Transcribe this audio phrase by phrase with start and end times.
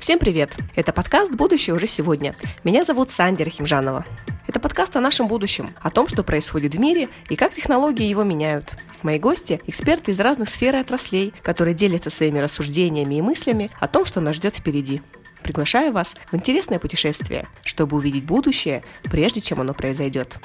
[0.00, 0.56] Всем привет!
[0.76, 2.34] Это подкаст «Будущее уже сегодня».
[2.64, 4.06] Меня зовут Санди Рахимжанова.
[4.46, 8.22] Это подкаст о нашем будущем, о том, что происходит в мире и как технологии его
[8.22, 8.72] меняют.
[9.02, 13.88] Мои гости– эксперты из разных сфер и отраслей, которые делятся своими рассуждениями и мыслями о
[13.88, 15.02] том, что нас ждет впереди.
[15.42, 20.38] Приглашаю вас в интересное путешествие, чтобы увидеть будущее, прежде чем оно произойдет.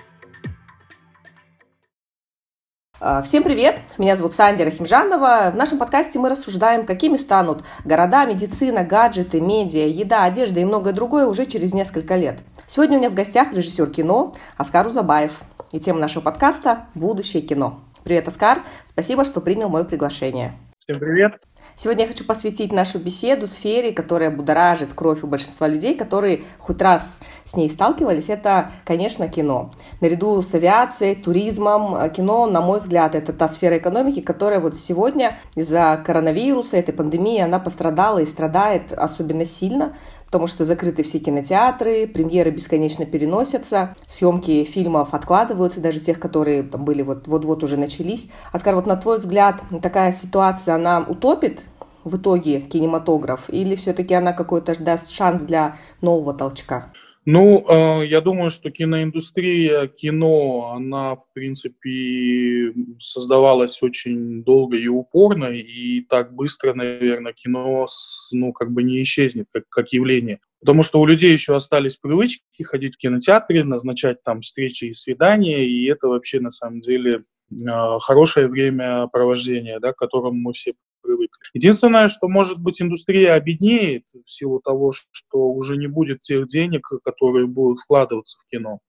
[3.08, 3.82] А, всем привет!
[4.00, 5.52] Меня зовут Санди Рахимжанова.
[5.54, 10.92] В нашем подкасте мы рассуждаем, какими станут города, медицина, гаджеты, медиа, еда, одежда и многое
[10.92, 12.40] другое уже через несколько лет.
[12.66, 15.40] Сегодня у меня в гостях режиссер кино Оскар Узабаев.
[15.72, 17.80] И тема нашего подкаста– «Будущее кино».
[18.04, 18.64] Привет, Оскар!
[18.86, 20.54] Спасибо, что принял мое приглашение.
[20.80, 21.34] Всем привет!
[21.78, 26.82] Сегодня я хочу посвятить нашу беседу сфере, которая будоражит кровь у большинства людей, которые хоть
[26.82, 28.30] раз с ней сталкивались.
[28.30, 29.72] Это, конечно, кино.
[30.00, 34.78] Наряду с авиацией, туризмом, э, кино, на мой взгляд, это та сфера экономики, которая вот
[34.78, 41.20] сегодня из-за коронавируса, этой пандемии, она пострадала и страдает особенно сильно потому что закрыты все
[41.20, 47.78] кинотеатры, премьеры бесконечно переносятся, съемки фильмов откладываются, даже тех, которые там были вот, вот-вот уже
[47.78, 48.30] начались.
[48.52, 51.62] Оскар, вот на твой взгляд, такая ситуация, она утопит
[52.04, 56.92] в итоге кинематограф или все-таки она какой-то даст шанс для нового толчка?
[57.28, 65.46] Ну, э, я думаю, что киноиндустрия, кино, она, в принципе, создавалась очень долго и упорно,
[65.46, 67.88] и так быстро, наверное, кино,
[68.32, 70.40] ну, как бы не исчезнет как, как явление.
[70.60, 75.66] Потому что у людей еще остались привычки ходить в кинотеатры, назначать там встречи и свидания,
[75.68, 80.74] и это вообще, на самом деле, э, хорошее время провождения, да, к которому мы все
[81.06, 81.40] привыкли.
[81.54, 86.90] Единственное, что, может быть, индустрия обеднеет в силу того, что уже не будет тех денег,
[87.04, 88.80] которые будут вкладываться в кино.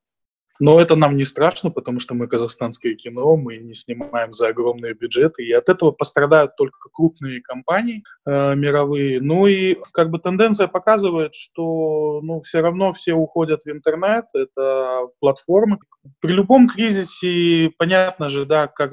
[0.58, 4.94] Но это нам не страшно, потому что мы казахстанское кино, мы не снимаем за огромные
[4.94, 9.20] бюджеты, и от этого пострадают только крупные компании э, мировые.
[9.20, 15.08] Ну и как бы тенденция показывает, что ну, все равно все уходят в интернет, это
[15.20, 15.78] платформы.
[16.20, 18.92] При любом кризисе понятно же, да, как,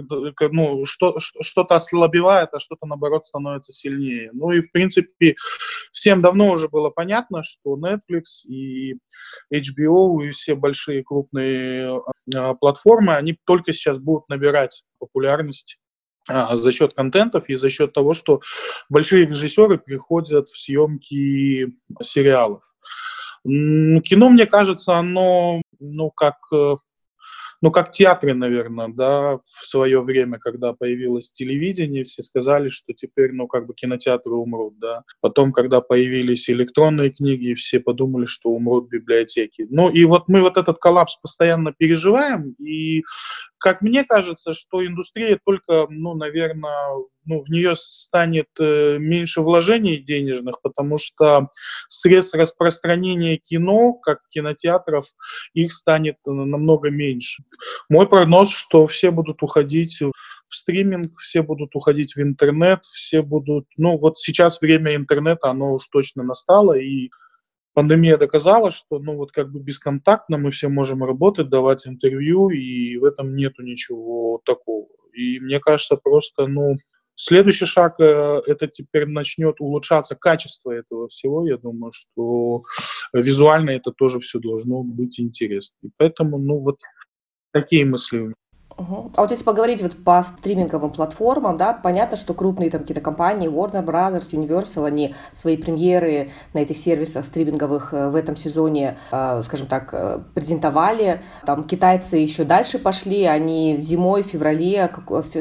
[0.52, 4.30] ну, что, что-то ослабевает, а что-то наоборот становится сильнее.
[4.34, 5.36] Ну и в принципе
[5.92, 8.96] всем давно уже было понятно, что Netflix и
[9.54, 12.02] HBO и все большие крупные
[12.36, 15.80] а, платформы, они только сейчас будут набирать популярность
[16.28, 18.42] а, за счет контентов и за счет того, что
[18.90, 22.64] большие режиссеры приходят в съемки сериалов.
[23.46, 26.78] Кино, мне кажется, оно, ну, как э,
[27.64, 33.32] ну, как театры, наверное, да, в свое время, когда появилось телевидение, все сказали, что теперь,
[33.32, 35.04] ну, как бы кинотеатры умрут, да.
[35.22, 39.66] Потом, когда появились электронные книги, все подумали, что умрут библиотеки.
[39.70, 43.04] Ну, и вот мы вот этот коллапс постоянно переживаем, и
[43.60, 49.98] как мне кажется, что индустрия только, ну, наверное, ну, в нее станет э, меньше вложений
[49.98, 51.50] денежных, потому что
[51.88, 55.06] средств распространения кино, как кинотеатров,
[55.54, 57.44] их станет э, намного меньше.
[57.90, 63.66] Мой прогноз, что все будут уходить в стриминг, все будут уходить в интернет, все будут,
[63.78, 67.10] ну, вот сейчас время интернета, оно уж точно настало, и
[67.74, 72.98] пандемия доказала, что, ну, вот как бы бесконтактно мы все можем работать, давать интервью, и
[72.98, 74.88] в этом нету ничего такого.
[75.14, 76.78] И мне кажется, просто, ну,
[77.16, 81.48] Следующий шаг э, это теперь начнет улучшаться качество этого всего.
[81.48, 82.64] Я думаю, что
[83.14, 85.76] визуально это тоже все должно быть интересно.
[85.84, 86.80] И поэтому, ну вот
[87.52, 88.36] такие мысли у меня.
[88.78, 89.12] Угу.
[89.16, 93.50] А вот если поговорить вот по стриминговым платформам, да, понятно, что крупные там какие-то компании,
[93.50, 99.42] Warner Brothers, Universal, они свои премьеры на этих сервисах стриминговых э, в этом сезоне, э,
[99.44, 101.22] скажем так, э, презентовали.
[101.46, 104.92] Там китайцы еще дальше пошли, они зимой, в феврале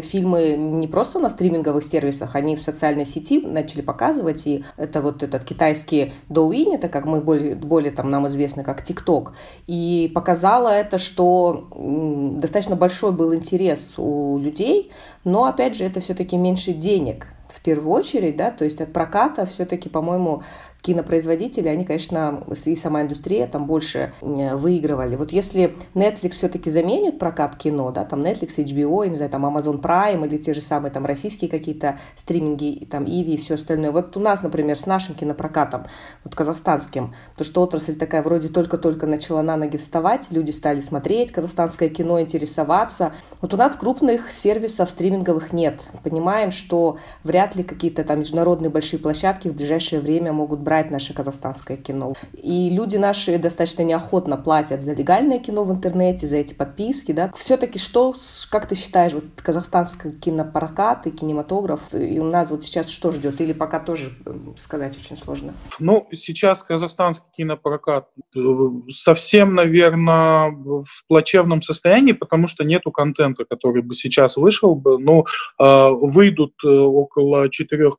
[0.03, 5.23] фильмы не просто на стриминговых сервисах, они в социальной сети начали показывать, и это вот
[5.23, 9.31] этот китайский Douyin, это как мы более, более там нам известно как TikTok,
[9.67, 14.91] и показало это, что достаточно большой был интерес у людей,
[15.25, 19.47] но, опять же, это все-таки меньше денег в первую очередь, да, то есть от проката
[19.47, 20.43] все-таки, по-моему,
[20.83, 25.15] кинопроизводители, они, конечно, и сама индустрия там больше выигрывали.
[25.15, 29.81] Вот если Netflix все-таки заменит прокат кино, да, там Netflix, HBO, не знаю, там Amazon
[29.81, 33.93] Prime или те же самые там российские какие-то стриминги, там Иви и все остальное.
[33.93, 35.87] Вот у нас, например, с нашим кинопрокатом,
[36.25, 41.31] вот казахстанским, то что отрасль такая вроде только-только начала на ноги вставать, люди стали смотреть
[41.31, 43.13] казахстанское кино, интересоваться.
[43.41, 45.81] Вот у нас крупных сервисов стриминговых нет.
[46.03, 50.91] Понимаем, что вряд ли какие-то там международные большие площадки в ближайшее время могут брать брать
[50.91, 52.15] наше казахстанское кино.
[52.33, 57.31] И люди наши достаточно неохотно платят за легальное кино в интернете, за эти подписки, да.
[57.37, 58.17] Все-таки что,
[58.49, 63.39] как ты считаешь, вот казахстанский кинопрокат и кинематограф, и у нас вот сейчас что ждет?
[63.43, 64.13] Или пока тоже
[64.57, 65.53] сказать очень сложно?
[65.79, 68.41] Ну, сейчас казахстанский кинопрокат э,
[68.89, 74.99] совсем, наверное, в плачевном состоянии, потому что нету контента, который бы сейчас вышел бы.
[74.99, 75.27] Но
[75.59, 77.93] э, выйдут э, около 4-5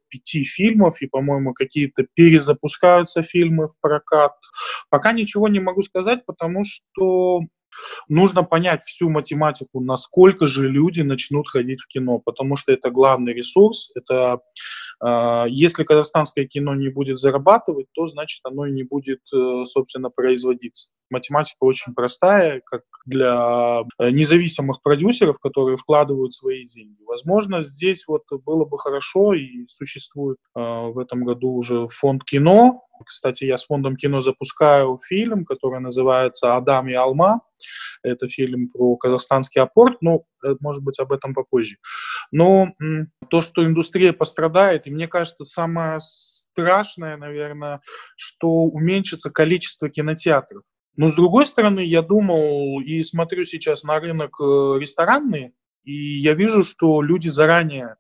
[0.46, 2.08] фильмов, и, по-моему, какие-то
[2.64, 4.32] перезапускаются фильмы в прокат.
[4.90, 7.42] Пока ничего не могу сказать, потому что
[8.08, 13.34] нужно понять всю математику, насколько же люди начнут ходить в кино, потому что это главный
[13.34, 13.92] ресурс.
[13.96, 14.40] Это
[15.50, 20.92] если казахстанское кино не будет зарабатывать, то значит оно и не будет, э, собственно, производиться.
[21.10, 27.02] Математика очень простая, как для э, независимых продюсеров, которые вкладывают свои деньги.
[27.06, 32.82] Возможно, здесь вот было бы хорошо и существует э, в этом году уже фонд кино.
[33.06, 37.42] Кстати, я с фондом кино запускаю фильм, который называется «Адам и Алма».
[38.04, 41.78] Это фильм про казахстанский апорт, ну, э, может быть, об этом попозже.
[42.32, 42.68] Но
[43.30, 47.82] то, что индустрия пострадает, и мне кажется, самое страшное, наверное,
[48.18, 50.64] что уменьшится количество кинотеатров.
[50.96, 55.54] Но с другой стороны, я думал и смотрю сейчас на рынок э, ресторанный,
[55.84, 57.96] и я вижу, что люди заранее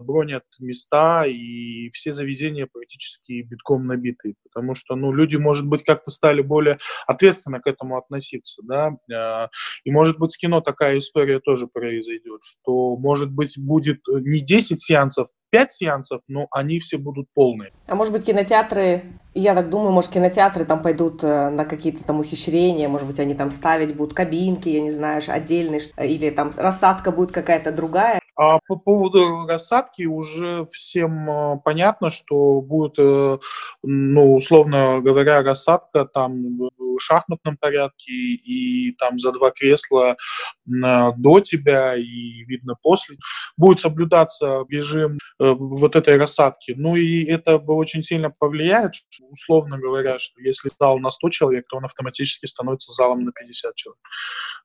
[0.00, 6.10] бронят места, и все заведения практически битком набиты, потому что, ну, люди, может быть, как-то
[6.10, 9.48] стали более ответственно к этому относиться, да, а,
[9.84, 14.80] и, может быть, с кино такая история тоже произойдет, что, может быть, будет не 10
[14.80, 17.72] сеансов, 5 сеансов, но они все будут полные.
[17.86, 19.02] А может быть, кинотеатры,
[19.34, 23.34] я так думаю, может, кинотеатры там пойдут э, на какие-то там ухищрения, может быть, они
[23.34, 28.58] там ставить будут кабинки, я не знаю, отдельные, или там рассадка будет какая-то другая, а
[28.66, 33.38] по поводу рассадки уже всем э, понятно, что будет, э,
[33.82, 40.16] ну, условно говоря, рассадка там в шахматном порядке и там за два кресла
[40.64, 43.18] до тебя и видно после.
[43.58, 46.72] Будет соблюдаться режим э, вот этой рассадки.
[46.74, 48.92] Ну и это бы очень сильно повлияет,
[49.30, 53.74] условно говоря, что если зал на 100 человек, то он автоматически становится залом на 50
[53.74, 54.00] человек.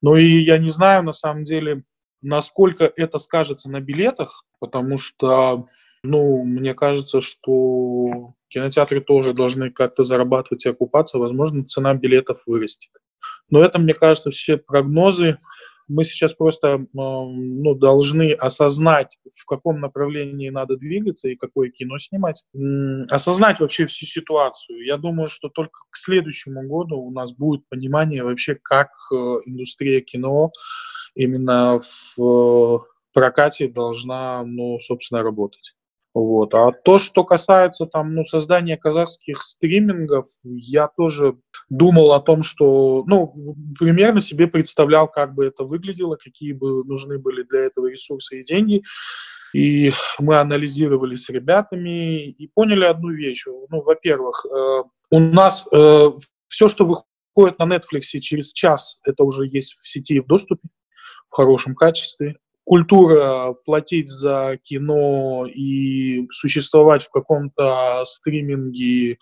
[0.01, 1.83] Ну и я не знаю, на самом деле,
[2.21, 5.67] Насколько это скажется на билетах, потому что,
[6.03, 12.91] ну, мне кажется, что кинотеатры тоже должны как-то зарабатывать и окупаться, возможно, цена билетов вырастет.
[13.49, 15.37] Но это, мне кажется, все прогнозы.
[15.87, 22.43] Мы сейчас просто ну, должны осознать, в каком направлении надо двигаться и какое кино снимать.
[23.11, 24.83] Осознать вообще всю ситуацию.
[24.83, 29.15] Я думаю, что только к следующему году у нас будет понимание вообще, как э,
[29.45, 30.51] индустрия кино
[31.15, 31.81] именно
[32.17, 35.73] в прокате должна, ну, собственно, работать.
[36.13, 36.53] Вот.
[36.53, 41.37] А то, что касается там, ну, создания казахских стримингов, я тоже
[41.69, 47.17] думал о том, что, ну, примерно себе представлял, как бы это выглядело, какие бы нужны
[47.17, 48.81] были для этого ресурсы и деньги.
[49.53, 53.45] И мы анализировали с ребятами и поняли одну вещь.
[53.45, 56.11] Ну, во-первых, э, у нас э,
[56.47, 60.67] все, что выходит на Netflix через час, это уже есть в сети и в доступе
[61.29, 62.37] в хорошем качестве.
[62.63, 69.19] Культура платить за кино и существовать в каком-то стриминге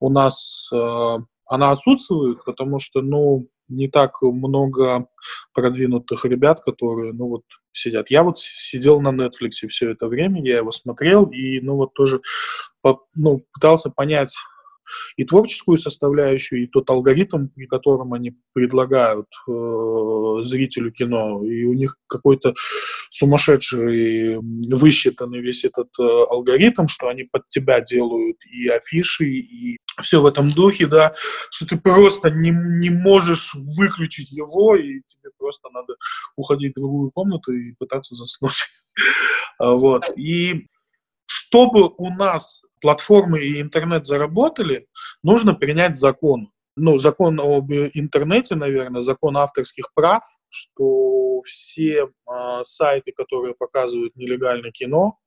[0.00, 5.06] у нас э, она отсутствует, потому что, ну, не так много
[5.52, 7.42] продвинутых ребят, которые, ну, вот,
[7.72, 8.10] сидят.
[8.10, 12.20] Я вот сидел на Netflix все это время, я его смотрел, и, ну, вот тоже,
[13.14, 14.34] ну, пытался понять,
[15.16, 21.44] и творческую составляющую, и тот алгоритм, при котором они предлагают э, зрителю кино.
[21.44, 22.54] И у них какой-то
[23.10, 30.20] сумасшедший, высчитанный весь этот э, алгоритм, что они под тебя делают и афиши, и все
[30.20, 31.14] в этом духе, да,
[31.50, 35.94] что ты просто не, не можешь выключить его, и тебе просто надо
[36.36, 38.68] уходить в другую комнату и пытаться заснуть.
[39.60, 40.04] Вот.
[40.16, 40.68] И
[41.48, 44.86] чтобы у нас платформы и интернет заработали,
[45.22, 46.52] нужно принять закон.
[46.76, 54.70] Ну, закон об интернете, наверное, закон авторских прав, что все э, сайты, которые показывают нелегальное
[54.70, 55.18] кино,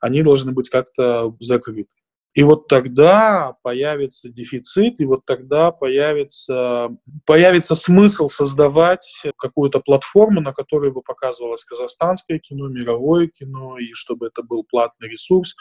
[0.00, 1.92] они должны быть как-то закрыты.
[2.34, 6.88] И вот тогда появится дефицит, и вот тогда появится,
[7.26, 14.28] появится смысл создавать какую-то платформу, на которой бы показывалось казахстанское кино, мировое кино, и чтобы
[14.28, 15.54] это был платный ресурс,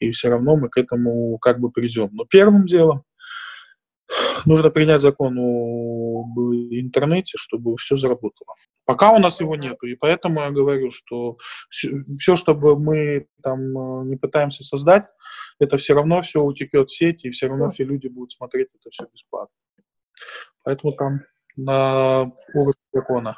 [0.00, 2.08] и все равно мы к этому как бы придем.
[2.12, 3.02] Но первым делом
[4.44, 6.38] нужно принять закон об
[6.70, 8.54] интернете, чтобы все заработало.
[8.84, 11.36] Пока у нас его нету, и поэтому я говорю, что
[11.70, 15.08] все, что мы там э, не пытаемся создать,
[15.58, 18.90] это все равно все утекет в сеть, и все равно все люди будут смотреть это
[18.90, 19.54] все бесплатно.
[20.62, 21.20] Поэтому там
[21.56, 23.36] на уровне закона.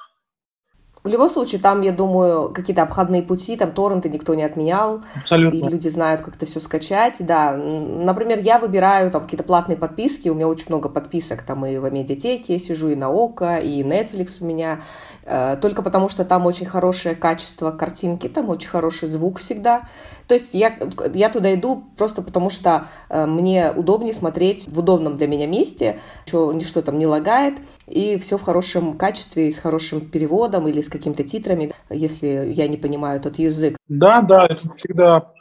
[1.05, 5.02] В любом случае, там, я думаю, какие-то обходные пути, там торренты никто не отменял.
[5.14, 5.57] Абсолютно.
[5.57, 7.17] И люди знают, как это все скачать.
[7.21, 11.78] Да, например, я выбираю там какие-то платные подписки, у меня очень много подписок, там и
[11.78, 14.81] в медиатеке я сижу, и на ОКО, и Netflix у меня,
[15.25, 19.88] э, только потому что там очень хорошее качество картинки, там очень хороший звук всегда.
[20.28, 20.78] То есть я,
[21.14, 26.00] я туда иду просто потому, что э, мне удобнее смотреть в удобном для меня месте,
[26.26, 27.54] что ничто там не лагает,
[27.87, 32.76] и все в хорошем качестве, с хорошим переводом или с какими-то титрами, если я не
[32.76, 33.76] понимаю тот язык.
[33.88, 35.32] Да, да, это всегда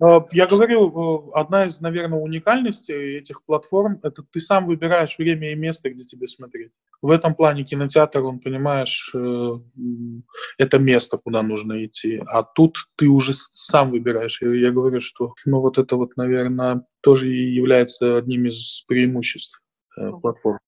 [0.00, 5.52] Э, я говорю, э, одна из, наверное, уникальностей этих платформ– это ты сам выбираешь время
[5.52, 6.72] и место, где тебе смотреть.
[7.00, 9.58] В этом плане кинотеатр, он, понимаешь, э,
[10.58, 12.22] это место, куда нужно идти.
[12.26, 14.42] А тут ты уже сам выбираешь.
[14.42, 19.62] Я говорю, что ну, вот это вот, наверное, тоже и является одним из преимуществ
[20.20, 20.58] платформы.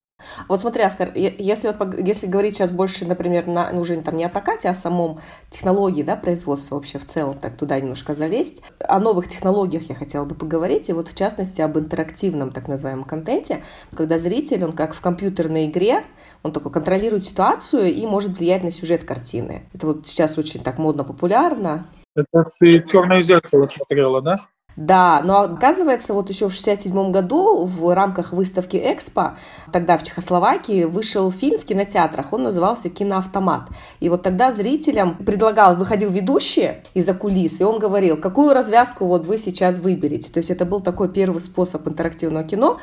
[0.49, 4.25] Вот смотри, Оскар, если, вот, если говорить сейчас больше, например, на, ну, уже там не
[4.25, 5.21] о прокате, а о самом
[5.51, 10.25] технологии да, производства вообще в целом, так туда немножко залезть, о новых технологиях я хотела
[10.25, 14.95] бы поговорить, и вот в частности об интерактивном так называемом контенте, когда зритель, он как
[14.95, 16.05] в компьютерной игре,
[16.43, 19.63] он только контролирует ситуацию и может влиять на сюжет картины.
[19.75, 21.87] Это вот сейчас очень так модно, популярно.
[22.17, 24.41] Это ты «Черное зеркало» смотрела, да?
[24.77, 29.37] Да, но оказывается, вот еще в 67 году в рамках выставки «Экспо»,
[29.73, 33.69] тогда в Чехословакии, вышел фильм в кинотеатрах, он назывался «Киноавтомат».
[33.99, 39.27] И вот тогда зрителям предлагал, выходил ведущий из-за кулис, и он говорил, какую развязку вот
[39.27, 40.31] вы сейчас выберете.
[40.31, 42.79] То есть это был такой первый способ интерактивного кино,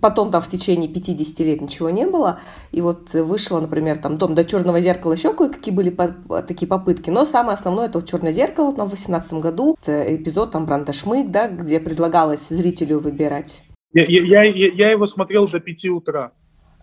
[0.00, 2.40] Потом там в течение 50 лет ничего не было.
[2.72, 6.08] И вот вышло, например, там «Дом до черного зеркала» еще кое-какие были по
[6.42, 7.10] такие попытки.
[7.10, 9.76] Но самое основное это вот «Черное зеркало» там, в 18 году.
[9.82, 13.60] Это эпизод там Бранда Шмык, да, где предлагалось зрителю выбирать.
[13.92, 16.32] Я, я, я, я его смотрел до 5 утра.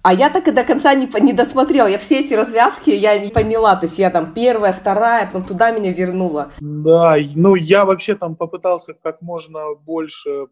[0.03, 1.87] А я так и до конца не, не досмотрела.
[1.87, 3.77] Я все эти развязки я не поняла.
[3.77, 6.51] То есть я там первая, вторая, потом туда меня вернула.
[6.59, 10.47] Да, ну я вообще там попытался как можно больше.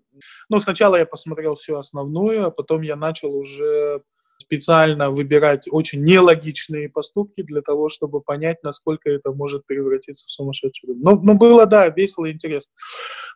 [0.49, 4.01] Ну, сначала я посмотрел всю основную, а потом я начал уже
[4.41, 10.89] специально выбирать очень нелогичные поступки для того, чтобы понять, насколько это может превратиться в сумасшедший.
[10.95, 12.73] Но, но было, да, весело и интересно.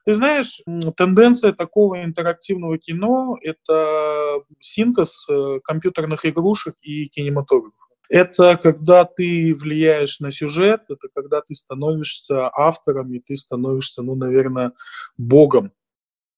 [0.06, 0.62] Ты знаешь,
[0.98, 7.76] тенденция такого интерактивного кино– это синтез э, компьютерных игрушек и кинематографа.
[8.10, 14.16] Это когда ты влияешь на сюжет, это когда ты становишься автором, и ты становишься, ну,
[14.16, 14.74] наверное,
[15.18, 15.72] богом,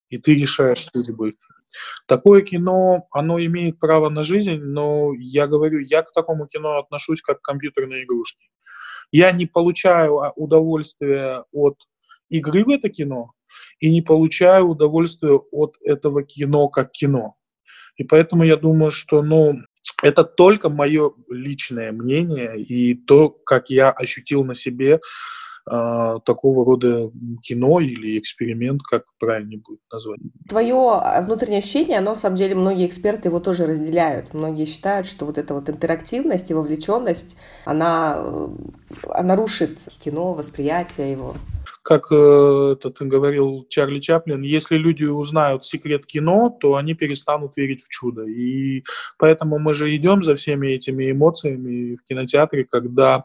[0.10, 1.36] и ты решаешь судьбы.
[2.06, 7.22] Такое кино, оно имеет право на жизнь, но я говорю, я к такому кино отношусь
[7.22, 8.48] как к компьютерной игрушке.
[9.12, 11.78] Я не получаю а, удовольствия от
[12.30, 13.32] игры в это кино
[13.80, 17.36] и не получаю удовольствия от этого кино как кино.
[17.96, 19.56] И поэтому я думаю, что ну,
[20.04, 25.00] это только мое личное мнение и то, как я ощутил на себе
[25.68, 30.20] такого рода кино или эксперимент, как правильно будет назвать.
[30.48, 34.34] Твое а, внутреннее ощущение, оно, на самом деле, многие эксперты его тоже разделяют.
[34.34, 38.48] Многие считают, что вот эта вот интерактивность и вовлеченность, она, э,
[39.10, 41.36] она рушит кино, восприятие его
[41.88, 47.82] как э, этот говорил Чарли Чаплин, если люди узнают секрет кино, то они перестанут верить
[47.82, 48.26] в чудо.
[48.26, 48.84] И
[49.18, 53.24] поэтому мы же идем за всеми этими эмоциями в кинотеатре, когда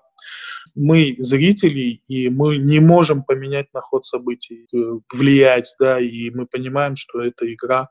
[0.75, 6.47] мы зрители, и мы не можем поменять на ход событий, э, влиять, да, и мы
[6.47, 7.89] понимаем, что эта игра,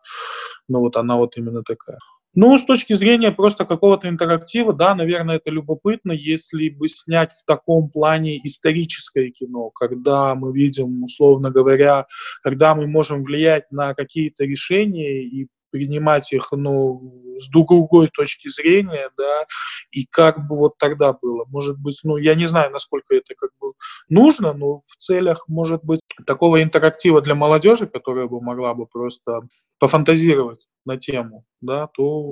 [0.67, 1.97] ну вот она вот именно такая.
[2.33, 7.43] Ну, с точки зрения просто какого-то интерактива, да, наверное, это любопытно, если бы снять в
[7.45, 12.05] таком плане историческое кино, когда мы видим, условно говоря,
[12.41, 19.10] когда мы можем влиять на какие-то решения и принимать их, ну, с другой точки зрения,
[19.18, 19.46] да,
[19.92, 21.46] и как бы вот тогда было.
[21.48, 23.74] Может быть, ну, я не знаю, насколько это как бы
[24.10, 29.42] нужно, но в целях, может быть, такого интерактива для молодежи, которая бы могла бы просто
[29.80, 32.32] пофантазировать на тему, да, то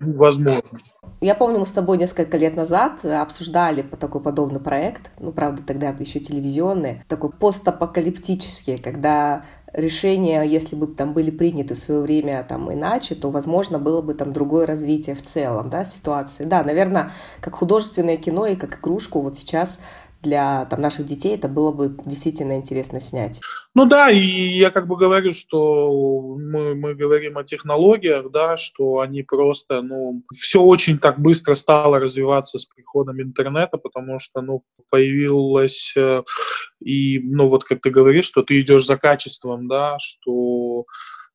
[0.00, 0.78] возможно.
[1.20, 5.90] Я помню, мы с тобой несколько лет назад обсуждали такой подобный проект, ну, правда, тогда
[5.90, 12.72] еще телевизионный, такой постапокалиптический, когда решения, если бы там были приняты в свое время там
[12.72, 16.44] иначе, то, возможно, было бы там другое развитие в целом, да, ситуации.
[16.44, 19.80] Да, наверное, как художественное кино и как игрушку вот сейчас
[20.24, 23.40] для там, наших детей это было бы действительно интересно снять.
[23.74, 29.00] Ну да, и я как бы говорю, что мы, мы говорим о технологиях, да, что
[29.00, 34.62] они просто, ну, все очень так быстро стало развиваться с приходом интернета, потому что, ну,
[34.90, 36.22] появилось э,
[36.80, 40.84] и, ну, вот как ты говоришь, что ты идешь за качеством, да, что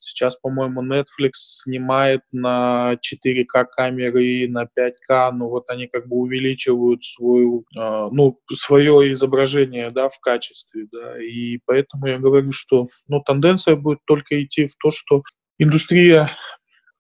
[0.01, 7.03] Сейчас, по-моему, Netflix снимает на 4К камеры, на 5К, ну вот они как бы увеличивают
[7.03, 13.21] свою, э, ну, свое изображение, да, в качестве, да, и поэтому я говорю, что, ну,
[13.21, 15.21] тенденция будет только идти в то, что
[15.57, 16.29] индустрия,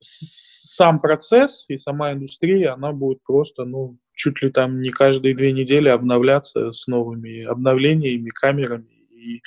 [0.01, 5.53] сам процесс и сама индустрия, она будет просто, ну, чуть ли там не каждые две
[5.53, 9.41] недели обновляться с новыми обновлениями, камерами и,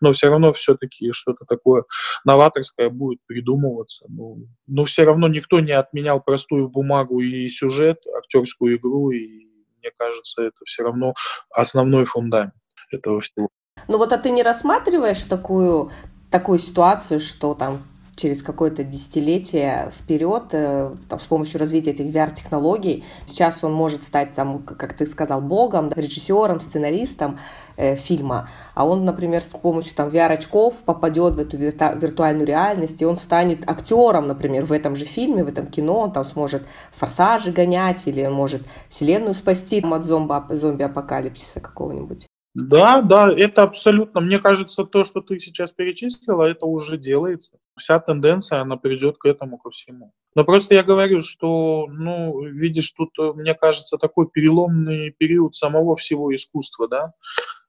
[0.00, 1.84] но все равно все-таки что-то такое
[2.24, 4.06] новаторское будет придумываться.
[4.08, 9.48] Ну, но все равно никто не отменял простую бумагу и сюжет, актерскую игру, и
[9.80, 11.14] мне кажется, это все равно
[11.50, 12.54] основной фундамент
[12.90, 13.48] этого всего.
[13.86, 15.90] Ну вот, а ты не рассматриваешь такую,
[16.30, 17.84] такую ситуацию, что там
[18.18, 23.04] через какое-то десятилетие вперед э, там, с помощью развития этих VR-технологий.
[23.26, 27.38] Сейчас он может стать, там, как ты сказал, богом, режиссером, сценаристом
[27.78, 33.00] э, фильма, а он, например, с помощью там, VR-очков попадет в эту вирту- виртуальную реальность,
[33.00, 36.62] и он станет актером, например, в этом же фильме, в этом кино, он там сможет
[36.92, 42.26] форсажи гонять или может вселенную спасти там, от зомби- зомби-апокалипсиса какого-нибудь.
[42.54, 47.58] Да, да, это абсолютно, мне кажется, то, что ты сейчас перечислила, это уже делается.
[47.78, 50.12] Вся тенденция, она придет к этому, ко всему.
[50.34, 55.96] Но просто я говорю, что, ну, видишь, тут, э, мне кажется, такой переломный период самого
[55.96, 57.12] всего искусства, да.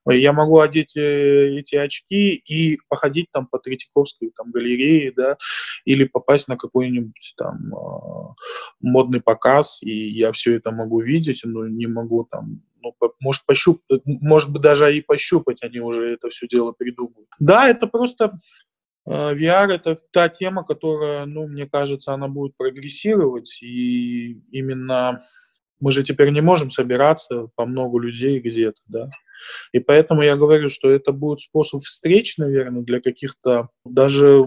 [0.06, 5.36] Я могу одеть э, эти очки и походить там по Третьяковской там, галерее, да,
[5.84, 8.34] или попасть на какой-нибудь там э,
[8.80, 14.00] модный показ, и я все это могу видеть, но не могу там ну, может, пощупать,
[14.04, 17.28] может быть, даже и пощупать они уже это все дело придумают.
[17.38, 18.30] Да, это просто э,
[19.08, 25.20] VR это та тема, которая, ну, мне кажется, она будет прогрессировать, и именно
[25.80, 29.08] мы же теперь не можем собираться по много людей где-то, да,
[29.72, 33.68] и поэтому я говорю, что это будет способ встреч, наверное, для каких-то...
[33.84, 34.44] Даже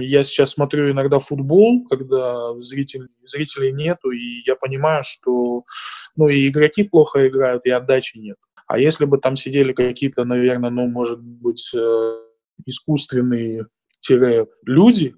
[0.00, 5.64] я сейчас смотрю иногда футбол, когда зрителей, зрителей нету, и я понимаю, что
[6.16, 8.36] ну, и игроки плохо играют, и отдачи нет.
[8.66, 12.12] А если бы там сидели какие-то, наверное, ну, может быть, э,
[14.00, 15.14] искусственные люди,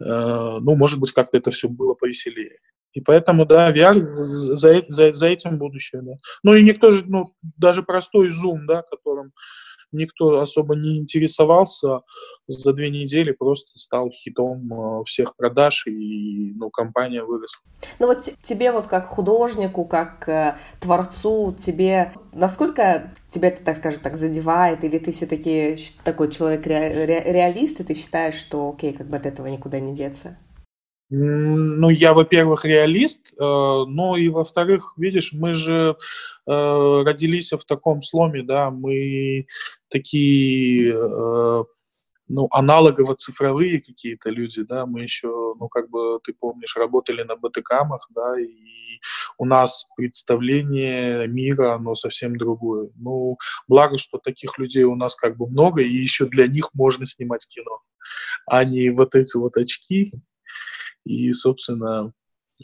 [0.00, 2.58] э, ну, может быть, как-то это все было повеселее.
[2.92, 6.12] И поэтому, да, VR за, за, за этим будущее, да.
[6.42, 9.32] Ну и никто же, ну, даже простой Zoom, да, которым
[9.92, 12.00] никто особо не интересовался,
[12.46, 17.62] за две недели просто стал хитом э, всех продаж, и ну, компания выросла.
[17.98, 24.00] Ну вот тебе вот как художнику, как э, творцу, тебе насколько тебя это, так скажем
[24.00, 28.92] так, задевает, или ты все-таки такой человек ре, ре, реалист, и ты считаешь, что окей,
[28.92, 30.38] как бы от этого никуда не деться?
[31.08, 35.96] Ну, я, во-первых, реалист, э, но и, во-вторых, видишь, мы же
[36.46, 39.46] э, родились в таком сломе, да, мы
[39.88, 41.64] такие, э,
[42.28, 48.08] ну, аналогово-цифровые какие-то люди, да, мы еще, ну, как бы, ты помнишь, работали на БТКамах,
[48.10, 49.00] да, и
[49.38, 52.90] у нас представление мира, оно совсем другое.
[52.96, 57.06] Ну, благо, что таких людей у нас как бы много, и еще для них можно
[57.06, 57.80] снимать кино,
[58.46, 60.12] а не вот эти вот очки,
[61.04, 62.12] и, собственно,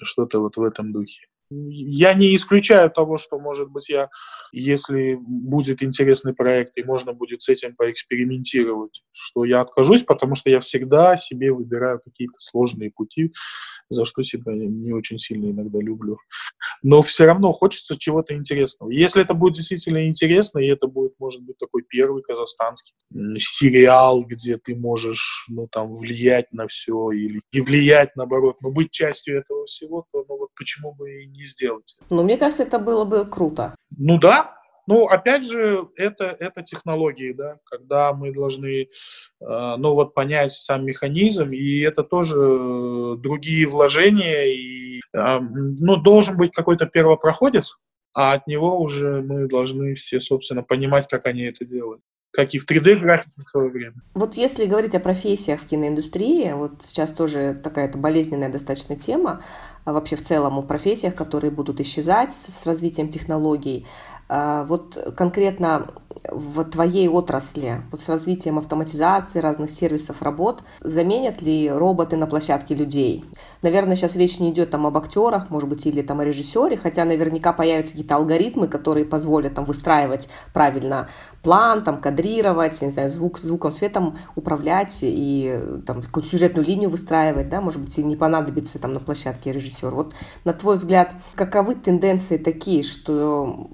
[0.02, 1.26] что-то вот в этом духе.
[1.54, 4.08] Я не исключаю того, что, может быть, я,
[4.52, 10.50] если будет интересный проект и можно будет с этим поэкспериментировать, что я откажусь, потому что
[10.50, 13.32] я всегда себе выбираю какие-то сложные пути,
[13.92, 16.18] за что себя не очень сильно иногда люблю.
[16.82, 18.90] Но все равно хочется чего-то интересного.
[18.90, 22.94] Если это будет действительно интересно, и это будет, может быть, такой первый казахстанский
[23.38, 28.90] сериал, где ты можешь, ну, там, влиять на все, или не влиять, наоборот, но быть
[28.90, 31.98] частью этого всего, то, ну, вот почему бы и не сделать.
[32.10, 33.74] Ну, мне кажется, это было бы круто.
[33.98, 34.54] Ну, да,
[34.86, 38.86] ну, опять же, это, это технологии, да, когда мы должны, э,
[39.40, 46.52] ну, вот понять сам механизм, и это тоже другие вложения, и, э, ну, должен быть
[46.52, 47.76] какой-то первопроходец,
[48.12, 52.58] а от него уже мы должны все, собственно, понимать, как они это делают как и
[52.58, 53.94] в 3D-графике в свое время.
[54.14, 59.42] Вот если говорить о профессиях в киноиндустрии, вот сейчас тоже такая-то болезненная достаточно тема,
[59.84, 63.86] а вообще в целом о профессиях, которые будут исчезать с развитием технологий.
[64.34, 65.88] А, вот конкретно
[66.30, 72.74] в твоей отрасли, вот с развитием автоматизации, разных сервисов работ, заменят ли роботы на площадке
[72.74, 73.26] людей?
[73.60, 77.04] Наверное, сейчас речь не идет там об актерах, может быть, или там о режиссере, хотя
[77.04, 81.10] наверняка появятся какие-то алгоритмы, которые позволят там выстраивать правильно
[81.42, 87.50] план, там, кадрировать, не знаю, звук, звуком, светом управлять и там какую-то сюжетную линию выстраивать,
[87.50, 89.90] да, может быть, и не понадобится там на площадке режиссер.
[89.90, 90.14] Вот
[90.44, 93.68] на твой взгляд, каковы тенденции такие, что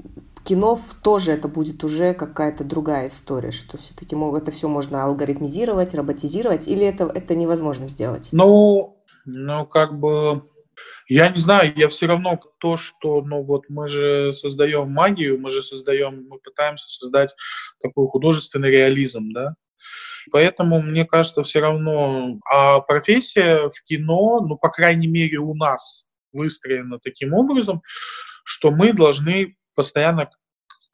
[0.49, 6.67] кино тоже это будет уже какая-то другая история, что все-таки это все можно алгоритмизировать, роботизировать,
[6.67, 8.31] или это, это невозможно сделать?
[8.33, 10.49] Ну, ну, как бы,
[11.07, 15.51] я не знаю, я все равно то, что, ну вот мы же создаем магию, мы
[15.51, 17.35] же создаем, мы пытаемся создать
[17.83, 19.55] такой художественный реализм, да,
[20.31, 26.07] Поэтому, мне кажется, все равно, а профессия в кино, ну, по крайней мере, у нас
[26.33, 27.81] выстроена таким образом,
[28.45, 30.29] что мы должны постоянно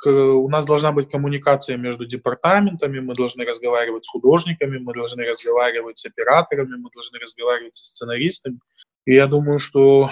[0.06, 5.96] у нас должна быть коммуникация между департаментами, мы должны разговаривать с художниками, мы должны разговаривать
[5.96, 8.58] с операторами, мы должны разговаривать со сценаристами.
[9.06, 10.10] И я думаю, что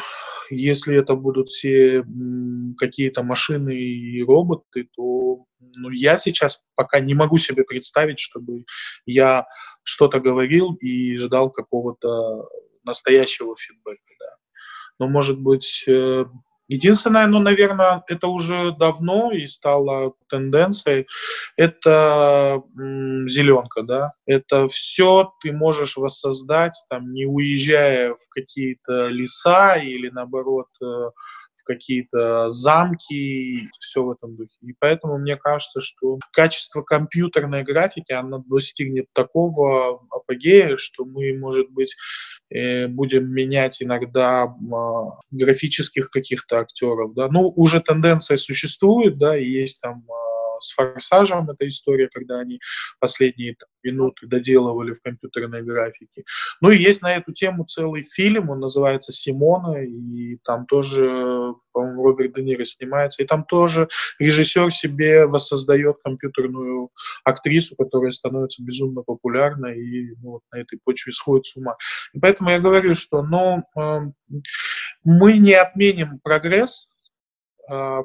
[0.49, 2.05] если это будут все
[2.79, 5.45] какие-то машины и роботы, то
[5.77, 8.65] ну, я сейчас пока не могу себе представить, чтобы
[9.05, 9.47] я
[9.83, 12.49] что-то говорил и ждал какого-то
[12.85, 14.15] настоящего фидбэка.
[14.19, 14.37] Да.
[14.99, 16.25] Но, может быть, э,
[16.73, 21.07] Единственное, ну, наверное, это уже давно и стало тенденцией,
[21.57, 24.13] это зеленка, да.
[24.27, 31.11] Это все ты можешь воссоздать, там, не уезжая в какие-то леса или, наоборот, э,
[31.63, 34.57] в какие-то замки, все в этом духе.
[34.63, 41.71] И поэтому мне кажется, что качество компьютерной графики, оно достигнет такого апогея, что мы, может
[41.71, 41.95] быть,
[42.89, 50.05] будем менять иногда а, графических каких-то актеров, да, ну, уже тенденция существует, да, есть там
[50.09, 50.32] а,
[50.63, 52.61] с «Форсажем» эта история, когда они
[52.99, 56.25] последние там, минуты доделывали в компьютерной графике.
[56.61, 62.03] Ну и есть на эту тему целый фильм, он называется «Симона», и там тоже, по-моему,
[62.03, 66.91] Роберт Де Ниро снимается, и там тоже режиссер себе воссоздает компьютерную
[67.25, 71.77] актрису, которая становится безумно популярной и ну, вот на этой почве сходит с ума.
[72.13, 74.01] И поэтому я говорю, что ну, э,
[75.05, 76.89] мы не отменим прогресс,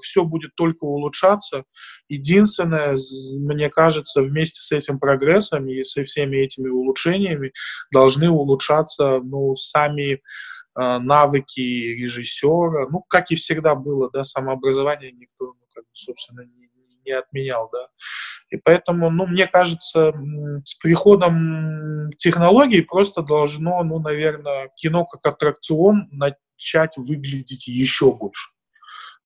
[0.02, 1.64] все будет только улучшаться.
[2.10, 2.98] Единственное,
[3.40, 7.52] мне кажется, вместе с этим прогрессом и со всеми этими улучшениями
[7.92, 10.22] должны улучшаться ну, сами
[10.80, 16.42] а, навыки режиссера, ну, как и всегда было, да, самообразование никто, ну, как бы, собственно,
[16.42, 16.70] не,
[17.04, 17.88] не отменял, да.
[18.50, 20.14] И поэтому, ну, мне кажется,
[20.64, 28.52] с приходом технологий просто должно, ну, наверное, кино как аттракцион начать выглядеть еще больше.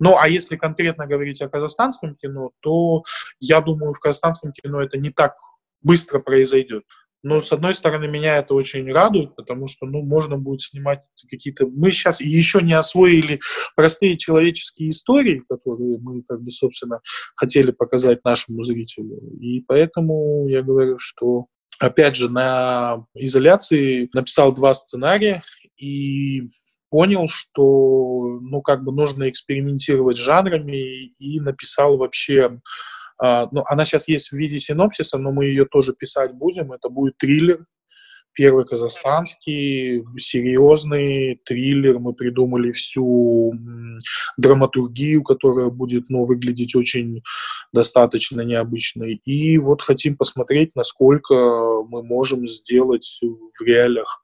[0.01, 3.03] Ну, а если конкретно говорить о казахстанском кино, то
[3.39, 5.35] я думаю, в казахстанском кино это не так
[5.83, 6.83] быстро произойдет.
[7.21, 11.67] Но, с одной стороны, меня это очень радует, потому что, ну, можно будет снимать какие-то...
[11.67, 13.41] Мы сейчас еще не освоили
[13.75, 17.01] простые человеческие истории, которые мы, как бы, собственно,
[17.35, 19.19] хотели показать нашему зрителю.
[19.39, 21.45] И поэтому я говорю, что,
[21.77, 25.43] опять же, на изоляции написал два сценария,
[25.77, 26.49] и
[26.91, 32.60] понял, что, ну, как бы нужно экспериментировать с жанрами и написал вообще,
[33.23, 36.89] э, ну, она сейчас есть в виде синопсиса, но мы ее тоже писать будем, это
[36.89, 37.65] будет триллер,
[38.34, 43.54] первый казахстанский, серьезный триллер, мы придумали всю
[44.38, 47.22] драматургию, которая будет, ну, выглядеть очень
[47.74, 49.22] достаточно необычной.
[49.26, 54.24] И вот хотим посмотреть, насколько мы можем сделать в реалиях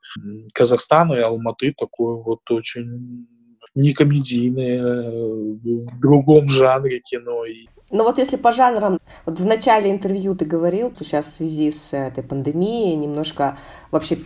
[0.54, 3.28] Казахстана и Алматы такое вот очень
[3.76, 7.43] некомедийное, в другом жанре кино.
[7.91, 11.71] Но вот если по жанрам, вот в начале интервью ты говорил, что сейчас в связи
[11.71, 13.58] с этой пандемией немножко
[13.91, 14.17] вообще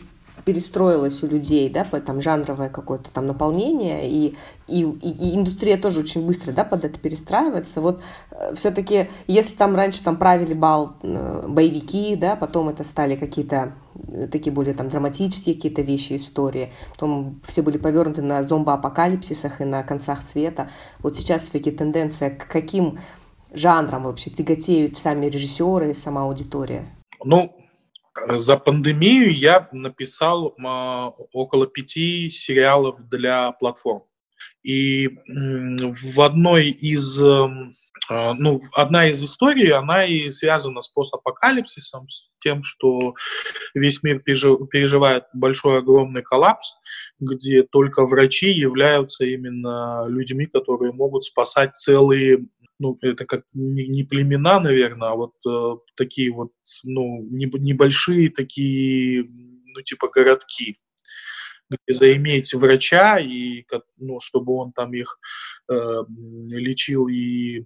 [0.44, 4.36] перестроилось у людей, да, там жанровое какое-то там наполнение, и,
[4.68, 7.82] и, и индустрия тоже очень быстро, да, под это перестраивается.
[7.82, 13.16] Вот э, все-таки, если там раньше там правили бал э, боевики, да, потом это стали
[13.16, 13.74] какие-то
[14.08, 19.66] э, такие более там драматические какие-то вещи, истории, потом все были повернуты на зомбоапокалипсисах и
[19.66, 20.70] на концах цвета.
[21.00, 23.00] Вот сейчас все-таки тенденция к каким
[23.54, 26.88] жанрам вообще тяготеют сами режиссеры сама аудитория?
[27.24, 27.56] Ну,
[28.28, 34.04] за пандемию я написал э, около пяти сериалов для платформ.
[34.64, 37.72] И в одной из, эм,
[38.10, 43.16] а, ну, одна из историй, она и связана с постапокалипсисом, с тем, что
[43.74, 46.76] весь мир переживает большой огромный коллапс,
[47.20, 52.46] где только врачи являются именно людьми, которые могут спасать целые
[52.82, 56.52] ну, это как не, не племена, наверное, а вот э, такие вот,
[56.84, 60.80] ну, не, небольшие такие, ну, типа городки,
[61.70, 63.64] где заиметь врача, и,
[63.98, 65.20] ну, чтобы он там их
[65.72, 65.76] э,
[66.50, 67.66] лечил и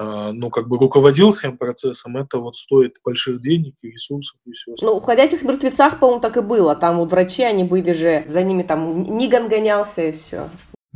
[0.00, 4.50] а, ну, как бы руководил всем процессом, это вот стоит больших денег и ресурсов и
[4.50, 4.74] все.
[4.82, 6.74] Ну, в «Ходячих мертвецах», по-моему, так и было.
[6.74, 10.50] Там вот врачи, они были же, за ними там Ниган гонялся и все.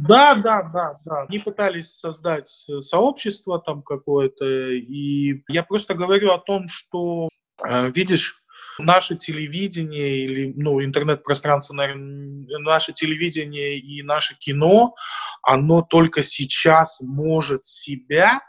[0.09, 1.23] Да, да, да, да.
[1.29, 7.29] Они пытались создать сообщество там какое-то, и я просто говорю о том, что,
[7.65, 8.37] э, видишь,
[8.79, 14.95] наше телевидение или ну, интернет-пространство, наверное, наше телевидение и наше кино,
[15.43, 18.41] оно только сейчас может себя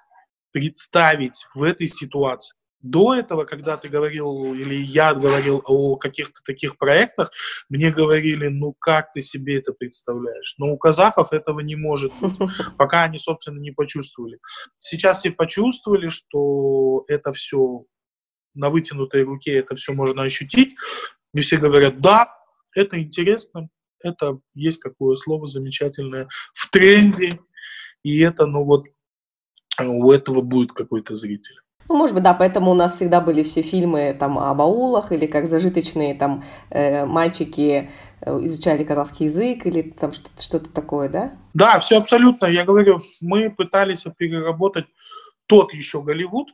[0.51, 2.55] представить в этой ситуации.
[2.81, 7.31] До этого, когда ты говорил, или я говорил о каких-то таких проектах,
[7.69, 10.55] мне говорили, ну как ты себе это представляешь?
[10.57, 12.33] Но у казахов этого не может быть,
[12.77, 14.39] пока они, собственно, не почувствовали.
[14.79, 17.85] Сейчас все почувствовали, что это все
[18.53, 20.75] на вытянутой руке, это все можно ощутить.
[21.33, 22.33] И все говорят, да,
[22.75, 23.69] это интересно,
[24.03, 27.39] это есть такое слово замечательное в тренде,
[28.03, 28.85] и это, ну вот,
[29.79, 31.60] у этого будет какой-то зритель.
[31.91, 35.25] Ну, может быть, да, поэтому у нас всегда были все фильмы там об аулах или
[35.25, 37.89] как зажиточные там э, мальчики
[38.21, 41.33] э, изучали казахский язык или там что-то, что-то такое, да?
[41.53, 42.45] Да, все абсолютно.
[42.45, 44.85] Я говорю, мы пытались переработать
[45.47, 46.47] тот еще Голливуд,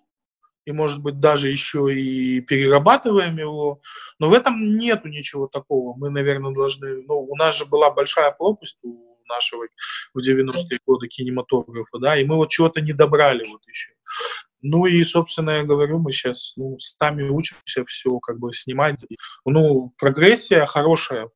[0.66, 3.80] и, может быть, даже еще и перерабатываем его,
[4.18, 5.96] но в этом нету ничего такого.
[5.96, 7.04] Мы, наверное, должны...
[7.04, 9.68] Ну, у нас же была большая пропасть у нашего
[10.16, 13.92] в 90-е годы кинематографа, да, и мы вот чего-то не добрали вот еще.
[14.62, 19.06] Ну и, собственно, я говорю, мы сейчас ну, сами учимся все как бы снимать.
[19.46, 21.30] Ну, прогрессия хорошая.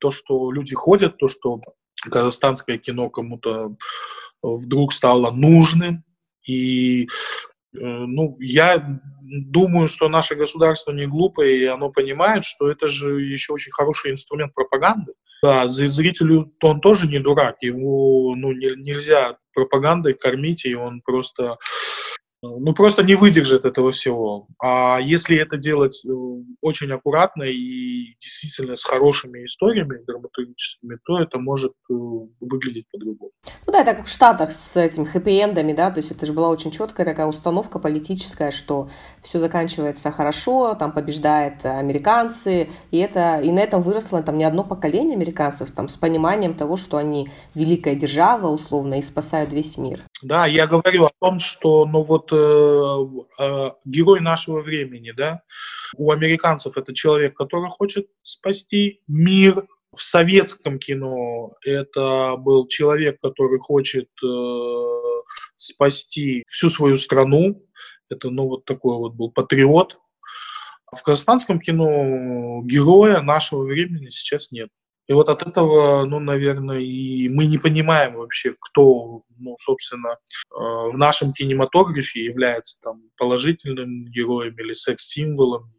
[0.00, 1.60] То, что люди ходят, то, что
[2.02, 3.76] казахстанское кино кому-то
[4.42, 6.04] вдруг стало нужным.
[6.46, 7.06] И э,
[7.72, 13.52] ну, я думаю, что наше государство не глупое, и оно понимает, что это же еще
[13.52, 15.14] очень хороший инструмент пропаганды.
[15.42, 21.58] Да, зрителю он тоже не дурак, его ну, не, нельзя пропагандой кормить, и он просто
[22.58, 24.46] ну, просто не выдержит этого всего.
[24.62, 26.10] А если это делать э,
[26.60, 31.94] очень аккуратно и действительно с хорошими историями драматургическими, то это может э,
[32.40, 33.32] выглядеть по-другому.
[33.66, 36.48] Ну да, это как в Штатах с этими хэппи-эндами, да, то есть это же была
[36.48, 38.88] очень четкая такая установка политическая, что
[39.22, 44.64] все заканчивается хорошо, там побеждают американцы, и это, и на этом выросло там не одно
[44.64, 50.02] поколение американцев, там с пониманием того, что они великая держава, условно, и спасают весь мир.
[50.24, 52.36] Да, я говорю о том, что, ну вот, э,
[53.38, 55.42] э, герой нашего времени, да,
[55.98, 59.66] у американцев это человек, который хочет спасти мир.
[59.94, 65.22] В советском кино это был человек, который хочет э,
[65.56, 67.62] спасти всю свою страну.
[68.08, 69.98] Это, ну, вот такой вот был патриот.
[70.90, 74.70] В казахстанском кино героя нашего времени сейчас нет.
[75.06, 80.56] И вот от этого, ну, наверное, и мы не понимаем вообще, кто, ну, собственно, э,
[80.56, 85.72] в нашем кинематографе является там положительным героем или секс-символом.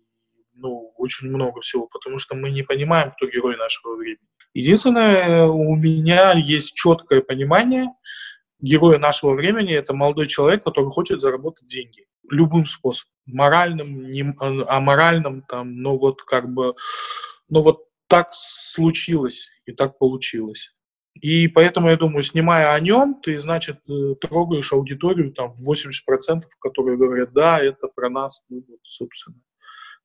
[0.54, 4.28] Ну, очень много всего, потому что мы не понимаем, кто герой нашего времени.
[4.54, 7.88] Единственное, у меня есть четкое понимание,
[8.62, 15.44] героя нашего времени– это молодой человек, который хочет заработать деньги любым способом, моральным, не, аморальным,
[15.44, 16.76] там, но вот как бы,
[17.50, 17.86] ну вот
[18.16, 20.74] так случилось и так получилось.
[21.16, 26.44] И поэтому, я думаю, снимая о нем, ты, значит, э, трогаешь аудиторию там в 80%,
[26.60, 29.38] которые говорят, да, это про нас, мы вот, собственно,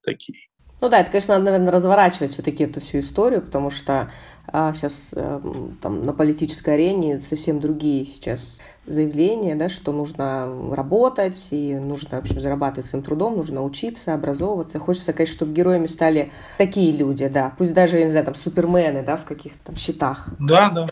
[0.02, 0.49] такие.
[0.80, 4.10] Ну да, это, конечно, надо, наверное, разворачивать все-таки эту всю историю, потому что
[4.46, 5.40] а, сейчас а,
[5.82, 12.22] там на политической арене совсем другие сейчас заявления, да, что нужно работать и нужно, в
[12.22, 14.78] общем, зарабатывать своим трудом, нужно учиться, образовываться.
[14.78, 19.02] Хочется, конечно, чтобы героями стали такие люди, да, пусть даже, я не знаю, там, супермены,
[19.02, 20.28] да, в каких-то там счетах.
[20.40, 20.88] Да, да.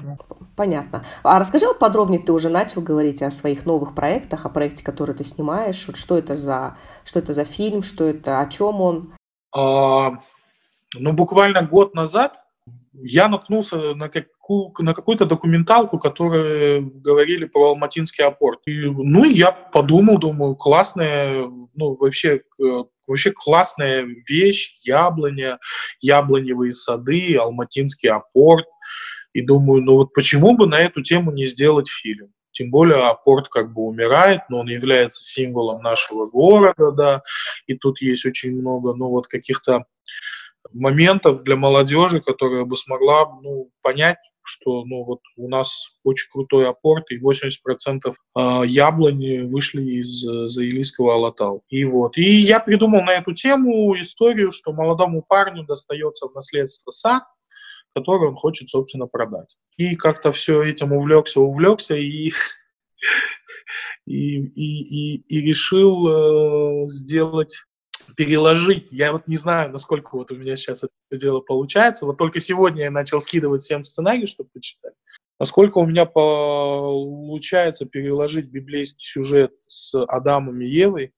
[0.54, 1.04] Понятно.
[1.22, 5.14] А расскажи вот подробнее, ты уже начал говорить о своих новых проектах, о проекте, который
[5.14, 9.12] ты снимаешь, вот что это за, что это за фильм, что это, о чем он?
[9.54, 10.18] А,
[10.94, 12.34] ну, буквально год назад
[13.00, 18.60] я наткнулся на, какую, на какую-то документалку, которая говорили про Алматинский апорт.
[18.66, 25.58] И, ну, я подумал, думаю, классная, ну, вообще, э, вообще классная вещь, яблоня,
[26.00, 28.66] яблоневые сады, Алматинский апорт.
[29.32, 32.32] И думаю, ну вот почему бы на эту тему не сделать фильм?
[32.58, 37.22] Тем более апорт как бы умирает, но он является символом нашего города, да,
[37.68, 39.84] и тут есть очень много, ну вот каких-то
[40.72, 46.68] моментов для молодежи, которая бы смогла ну, понять, что ну, вот у нас очень крутой
[46.68, 51.62] апорт, и 80% а, яблони вышли из заилийского Алатау.
[51.68, 52.16] И вот.
[52.16, 57.22] И я придумал на эту тему историю, что молодому парню достается в наследство сад,
[57.94, 59.56] который он хочет, собственно, продать.
[59.76, 62.32] И как-то все этим увлекся, увлекся, и
[64.06, 67.62] и, и, и, и решил э, сделать
[68.16, 68.88] переложить.
[68.90, 72.06] Я вот не знаю, насколько вот у меня сейчас это дело получается.
[72.06, 74.94] Вот только сегодня я начал скидывать всем сценарий, чтобы почитать.
[75.38, 81.12] Насколько у меня получается переложить библейский сюжет с Адамом и Евой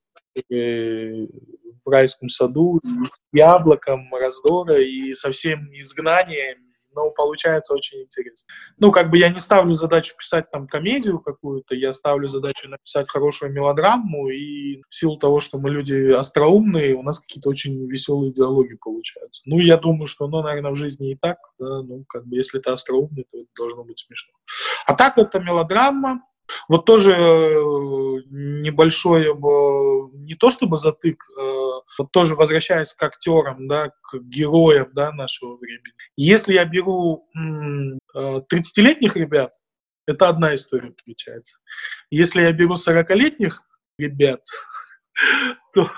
[1.91, 8.53] в райском саду, с яблоком раздора и со всем изгнанием но получается очень интересно.
[8.79, 13.09] Ну, как бы я не ставлю задачу писать там комедию какую-то, я ставлю задачу написать
[13.09, 18.33] хорошую мелодраму, и в силу того, что мы люди остроумные, у нас какие-то очень веселые
[18.33, 19.43] диалоги получаются.
[19.47, 22.59] Ну, я думаю, что, ну, наверное, в жизни и так, да, ну, как бы, если
[22.59, 24.33] ты остроумный, то это должно быть смешно.
[24.87, 26.23] А так это мелодрама,
[26.69, 27.63] вот тоже э,
[28.31, 29.35] небольшой, э,
[30.15, 31.43] не то чтобы затык, э,
[31.99, 35.93] вот тоже возвращаясь к актерам, да, к героям да, нашего времени.
[36.17, 37.29] Если я беру
[38.17, 39.53] 30-летних ребят,
[40.07, 41.59] это одна история получается.
[42.11, 43.63] Если я беру 40-летних
[43.99, 44.43] ребят,
[45.75, 45.91] то,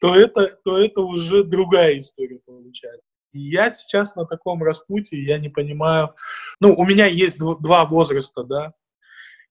[0.00, 3.06] то, это, то это уже другая история получается.
[3.32, 6.14] Я сейчас на таком распутье, я не понимаю.
[6.60, 8.72] Ну, у меня есть два возраста, да,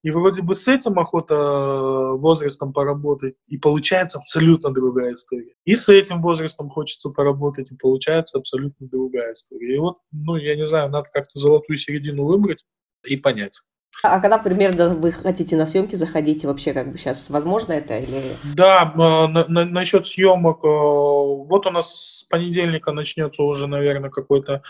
[0.05, 5.55] и вроде бы с этим охота э, возрастом поработать, и получается абсолютно другая история.
[5.63, 9.75] И с этим возрастом хочется поработать, и получается абсолютно другая история.
[9.75, 12.63] И вот, ну, я не знаю, надо как-то золотую середину выбрать
[13.03, 13.61] и понять.
[14.03, 18.21] А когда примерно вы хотите на съемки заходить, вообще как бы сейчас возможно это или?
[18.53, 24.11] Да, э, на, на, насчет съемок, э, вот у нас с понедельника начнется уже, наверное,
[24.11, 24.61] какой-то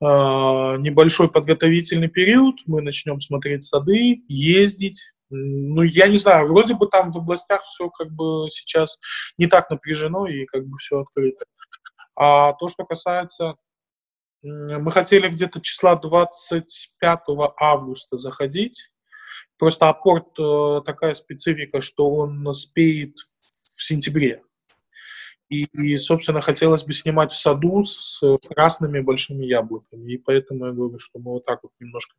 [0.00, 5.12] небольшой подготовительный период, мы начнем смотреть сады, ездить.
[5.30, 8.98] Ну, я не знаю, вроде бы там в областях все как бы сейчас
[9.38, 11.46] не так напряжено и как бы все открыто.
[12.16, 13.54] А то, что касается...
[14.42, 17.20] Мы хотели где-то числа 25
[17.56, 18.90] августа заходить.
[19.58, 23.16] Просто апорт э, такая специфика, что он спеет
[23.76, 24.42] в сентябре.
[25.48, 30.12] И, собственно, хотелось бы снимать в саду с красными большими яблоками.
[30.12, 32.14] И поэтому я говорю, что мы вот так вот немножко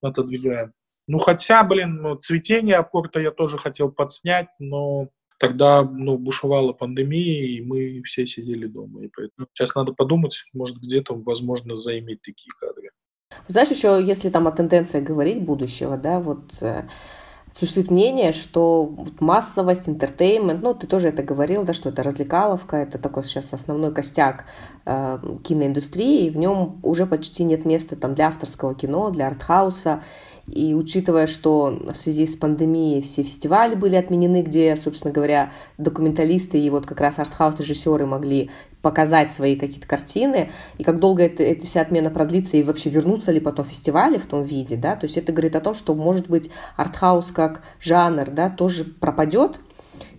[0.00, 0.72] отодвигаем.
[1.08, 7.46] Ну, хотя, блин, ну, цветение апорта я тоже хотел подснять, но тогда, ну, бушевала пандемия,
[7.46, 9.04] и мы все сидели дома.
[9.04, 12.90] И поэтому сейчас надо подумать, может, где-то возможно заиметь такие кадры.
[13.48, 16.84] Знаешь, еще если там о тенденции говорить будущего, да, вот э,
[17.54, 22.98] Существует мнение, что массовость, entertainment, ну, ты тоже это говорил, да, что это развлекаловка, это
[22.98, 24.46] такой сейчас основной костяк
[24.86, 30.02] э, киноиндустрии, и в нем уже почти нет места там для авторского кино, для артхауса.
[30.50, 36.58] И учитывая, что в связи с пандемией все фестивали были отменены, где, собственно говоря, документалисты
[36.58, 38.50] и вот как раз артхаус-режиссеры могли
[38.82, 43.30] показать свои какие-то картины, и как долго это, эта вся отмена продлится, и вообще вернутся
[43.30, 46.28] ли потом фестивали в том виде, да, то есть это говорит о том, что, может
[46.28, 49.60] быть, артхаус как жанр, да, тоже пропадет,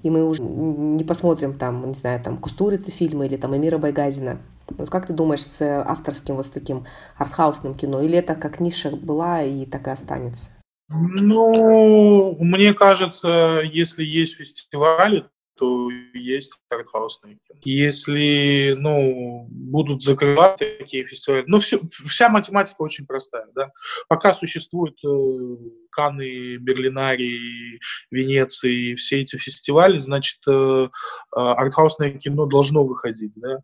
[0.01, 4.39] и мы уже не посмотрим там, не знаю, там Кустурицы фильмы или там Эмира Байгазина.
[4.77, 6.85] Вот как ты думаешь с авторским вот с таким
[7.17, 8.01] артхаусным кино?
[8.01, 10.49] Или это как ниша была и так и останется?
[10.89, 17.59] Ну, мне кажется, если есть фестивали, то есть артхаусные кино.
[17.63, 23.71] Если, ну, будут закрывать такие фестивали, ну, все, вся математика очень простая, да.
[24.07, 25.57] Пока существуют э,
[25.91, 30.89] Канны, Берлинарии, Венеции, все эти фестивали, значит, э,
[31.35, 33.59] а, артхаусное кино должно выходить, да.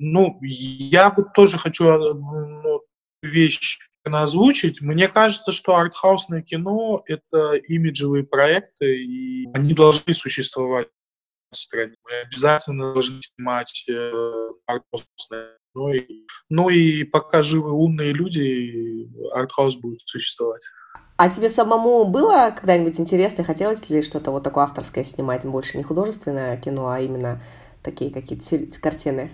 [0.00, 2.80] Ну, я бы тоже хочу э, ну,
[3.22, 4.80] вещь озвучить.
[4.80, 10.88] Мне кажется, что артхаусное кино— это имиджевые проекты, и они должны существовать
[11.50, 11.94] в стране.
[12.04, 14.12] Мы обязательно должны снимать э,
[14.66, 15.92] артхаусное кино.
[16.50, 20.62] Ну и пока живы умные люди, артхаус будет существовать.
[21.16, 25.82] А тебе самому было когда-нибудь интересно, хотелось ли что-то вот такое авторское снимать, больше не
[25.82, 27.42] художественное кино, а именно
[27.82, 29.30] такие какие-то картины?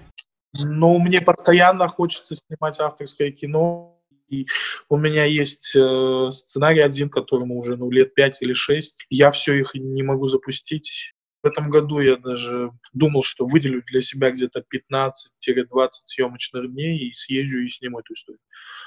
[0.54, 3.98] Ну, мне постоянно хочется снимать авторское кино.
[4.28, 4.46] И
[4.88, 9.04] у меня есть э, сценарий один, которому уже ну, лет пять или шесть.
[9.10, 11.14] Я все их не могу запустить.
[11.42, 17.12] В этом году я даже думал, что выделю для себя где-то 15-20 съемочных дней и
[17.12, 18.40] съезжу и сниму эту историю.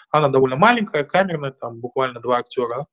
[0.10, 2.88] Она довольно маленькая, камерная, там буквально два актера.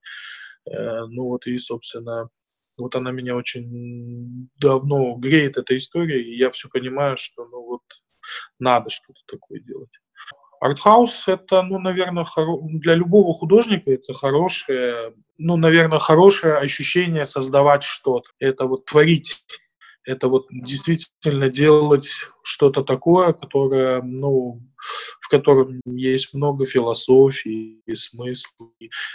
[0.70, 2.28] Э, ну вот и, собственно,
[2.76, 7.82] вот она меня очень давно греет, эта история, и я все понимаю, что ну вот
[8.58, 9.90] надо что-то такое делать.
[10.60, 12.58] Артхаус это, ну, наверное, хоро...
[12.62, 18.30] для любого художника это хорошее, ну, наверное, хорошее ощущение создавать что-то.
[18.38, 19.44] Это вот творить
[20.04, 22.10] это вот действительно делать
[22.42, 24.60] что-то такое, которое, ну,
[25.20, 28.70] в котором есть много философии и смысла.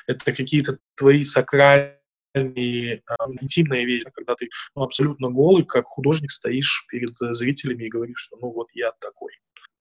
[0.07, 1.96] Это какие-то твои сакральные,
[2.37, 3.01] э,
[3.41, 8.37] интимные вещи, когда ты ну, абсолютно голый, как художник, стоишь перед зрителями и говоришь, что
[8.41, 9.31] ну вот я такой.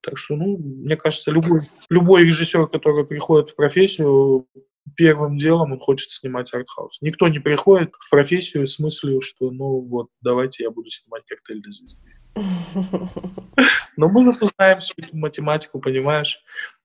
[0.01, 4.47] Так что, ну, мне кажется, любой, любой режиссер, который приходит в профессию,
[4.95, 6.99] первым делом он хочет снимать артхаус.
[7.01, 11.61] Никто не приходит в профессию с мыслью, что, ну, вот, давайте я буду снимать коктейль
[11.61, 12.09] для звезды.
[13.97, 16.39] Но мы зато знаем всю эту математику, понимаешь?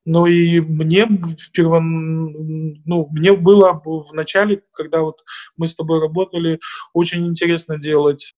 [0.04, 1.06] Ну и мне
[1.38, 5.22] вперво, ну, мне было в начале, когда вот
[5.56, 6.58] мы с тобой работали,
[6.92, 8.34] очень интересно делать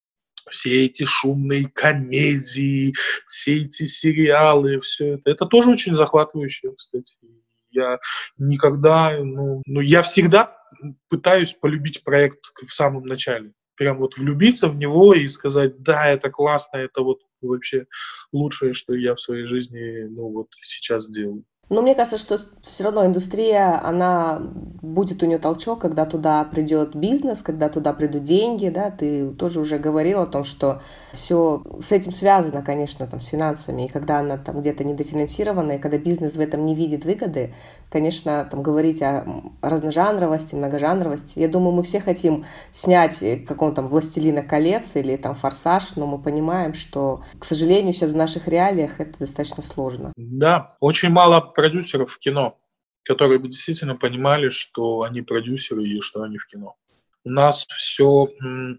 [0.51, 2.95] все эти шумные комедии,
[3.27, 5.31] все эти сериалы, все это.
[5.31, 7.17] Это тоже очень захватывающе, кстати.
[7.71, 7.99] Я
[8.37, 10.57] никогда, ну, ну, я всегда
[11.09, 13.53] пытаюсь полюбить проект в самом начале.
[13.75, 17.87] Прям вот влюбиться в него и сказать, да, это классно, это вот вообще
[18.33, 21.45] лучшее, что я в своей жизни, ну, вот сейчас делаю.
[21.75, 24.41] Но мне кажется, что все равно индустрия, она
[24.81, 29.59] будет у нее толчок, когда туда придет бизнес, когда туда придут деньги, да, ты тоже
[29.59, 30.83] уже говорил о том, что
[31.15, 35.79] все с этим связано, конечно, там, с финансами, и когда она там где-то недофинансирована, и
[35.79, 37.55] когда бизнес в этом не видит выгоды,
[37.91, 39.25] конечно, там говорить о
[39.63, 45.97] разножанровости, многожанровости, я думаю, мы все хотим снять какого-то там «Властелина колец» или там «Форсаж»,
[45.97, 50.13] но мы понимаем, что, к сожалению, сейчас в наших реалиях это достаточно сложно.
[50.17, 52.59] Да, очень мало продюсеров в кино,
[53.05, 56.77] которые бы действительно понимали, что они продюсеры и что они в кино.
[57.27, 58.29] У нас все,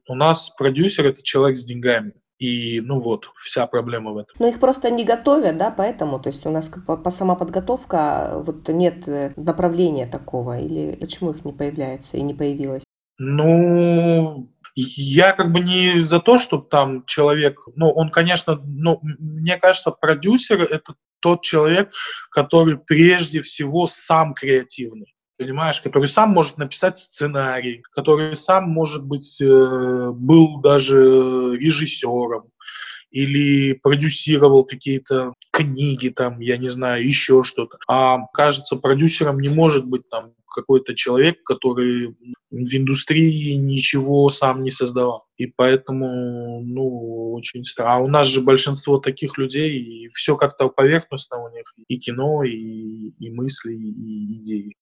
[0.08, 2.14] у нас продюсер это человек с деньгами.
[2.38, 4.36] И, ну вот, вся проблема в этом.
[4.40, 8.34] Но их просто не готовят, да, поэтому, то есть у нас по, по сама подготовка,
[8.46, 12.84] вот нет э, направления такого, или почему их не появляется и не появилось?
[13.18, 19.58] Ну, я как бы не за то, чтобы там человек, ну, он, конечно, ну, мне
[19.58, 21.94] кажется, продюсер— это тот человек,
[22.30, 29.40] который прежде всего сам креативный понимаешь, который сам может написать сценарий, который сам, может быть,
[29.42, 32.50] э, был даже режиссером
[33.12, 37.78] или продюсировал какие-то книги, там, я не знаю, еще что-то.
[37.88, 42.16] А, кажется, продюсером не может быть там какой-то человек, который
[42.50, 45.26] в индустрии ничего сам не создавал.
[45.38, 47.96] И поэтому, ну, очень странно.
[47.96, 52.44] А у нас же большинство таких людей, и все как-то поверхностно у них, и кино,
[52.44, 54.76] и, и мысли, и идеи.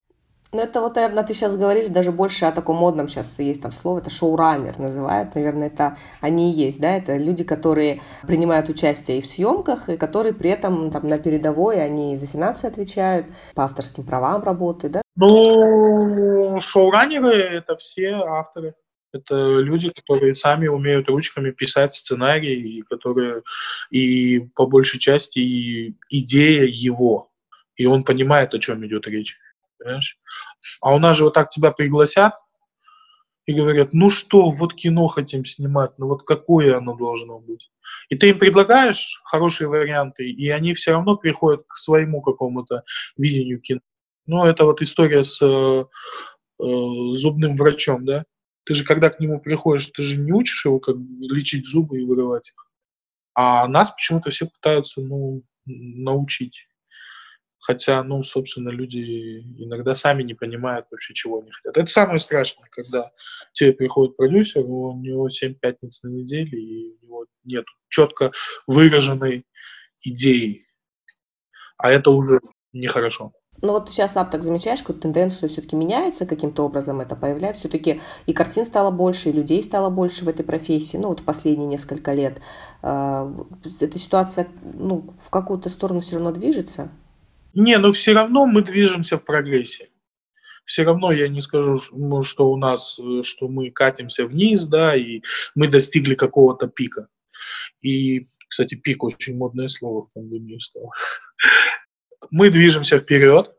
[0.54, 3.72] Ну, это вот, наверное, ты сейчас говоришь даже больше о таком модном сейчас есть там
[3.72, 9.18] слово, это шоураннер называют, наверное, это они и есть, да, это люди, которые принимают участие
[9.18, 13.26] и в съемках, и которые при этом там на передовой, они за финансы отвечают,
[13.56, 15.01] по авторским правам работают, да?
[15.16, 18.76] Ну, шоураннеры— это все авторы.
[19.12, 23.41] Это люди, которые сами умеют ручками писать сценарии, и которые
[23.89, 27.32] и по большей части и идея его,
[27.76, 29.39] и он понимает, о чем идет речь
[29.84, 30.18] понимаешь?
[30.82, 32.34] А у нас же вот так тебя пригласят
[33.46, 37.72] и говорят, ну что, вот кино хотим снимать, ну вот какое оно должно быть.
[38.10, 42.84] И ты им предлагаешь хорошие варианты, и они все равно приходят к своему какому-то
[43.18, 43.82] видению кино.
[44.26, 46.64] Ну, это вот история с э, э,
[47.14, 48.24] зубным врачом, да?
[48.66, 52.06] Ты же, когда к нему приходишь, ты же не учишь его, как лечить зубы и
[52.06, 52.68] вырывать их.
[53.34, 56.68] А нас почему-то все пытаются, ну, научить.
[57.66, 61.78] Хотя, ну, собственно, люди иногда сами не понимают вообще, чего они хотят.
[61.78, 63.09] Это самое страшное, когда
[63.53, 68.34] тебе приходит продюсер, у него 7 пятниц на неделе, и у него нет четко
[68.68, 69.45] выраженной
[70.01, 70.66] идеи.
[71.78, 72.41] А это уже
[72.74, 73.32] нехорошо.
[73.61, 77.61] Ну вот сейчас Аптек замечаешь, какую тенденцию все-таки меняется, каким-то образом это появляется.
[77.61, 81.24] Все-таки и картин стало больше, и людей стало больше в этой профессии, ну вот в
[81.24, 82.41] последние несколько лет.
[82.82, 83.34] А,
[83.80, 86.89] эта ситуация ну, в какую-то сторону все равно движется?
[87.54, 89.89] Не, ну все равно мы движемся в прогрессе.
[90.66, 91.78] Все равно я не скажу,
[92.24, 95.22] что у нас, э, что мы катимся вниз, да, и
[95.56, 97.08] мы достигли какого-то пика.
[97.82, 100.91] И, кстати, пик очень модное слово в пандемию стало.
[102.32, 103.54] Мы движемся вперед.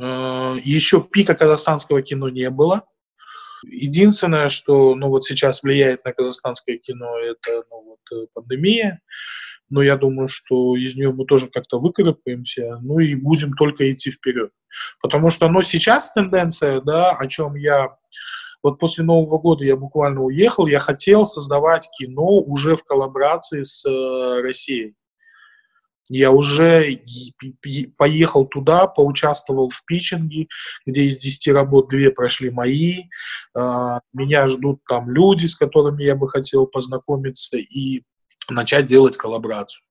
[0.00, 2.86] Э, Еще пика казахстанского кино не было.
[3.62, 9.02] Единственное, что ну, вот сейчас влияет на казахстанское кино, это ну, вот, э, пандемия
[9.70, 14.10] но я думаю, что из нее мы тоже как-то выкарабкаемся, ну и будем только идти
[14.10, 14.50] вперед.
[15.00, 17.96] Потому что, ну, сейчас тенденция, да, о чем я
[18.62, 23.84] вот после Нового года я буквально уехал, я хотел создавать кино уже в коллаборации с
[23.86, 24.94] э, Россией.
[26.10, 27.00] Я уже
[27.96, 30.48] поехал туда, поучаствовал в питчинге,
[30.86, 33.04] где из 10 работ две прошли мои.
[33.54, 38.02] А, меня ждут там люди, с которыми я бы хотел познакомиться и
[38.48, 39.82] начать делать коллаборацию.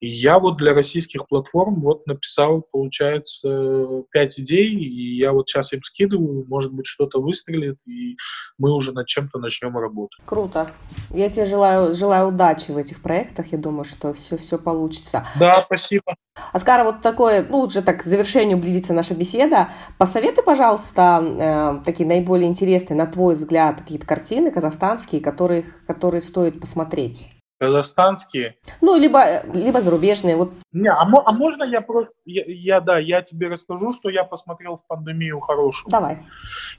[0.00, 5.72] И я вот для российских платформ вот написал, получается, пять идей, и я вот сейчас
[5.72, 8.16] им скидываю, может быть, что-то выстрелит, и
[8.58, 10.20] мы уже над чем-то начнем работать.
[10.26, 10.70] Круто.
[11.10, 15.26] Я тебе желаю, желаю удачи в этих проектах, я думаю, что все, все получится.
[15.38, 16.16] Да, спасибо.
[16.52, 19.70] Оскар, вот такое, ну, уже так к завершению близится наша беседа.
[19.98, 26.60] Посоветуй, пожалуйста, э, такие наиболее интересные, на твой взгляд, какие-то картины казахстанские, которые, которые стоит
[26.60, 27.28] посмотреть
[27.58, 28.56] казахстанские.
[28.80, 30.36] Ну, либо, либо зарубежные.
[30.36, 30.52] Вот.
[30.72, 32.12] Не, а, а можно я просто...
[32.24, 35.90] Я, я, да, я тебе расскажу, что я посмотрел в пандемию хорошую.
[35.90, 36.18] Давай.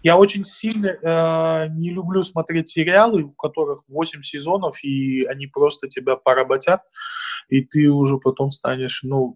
[0.04, 5.88] Я очень сильно э, не люблю смотреть сериалы, у которых 8 сезонов, и они просто
[5.88, 6.82] тебя поработят,
[7.50, 9.36] и ты уже потом станешь, ну...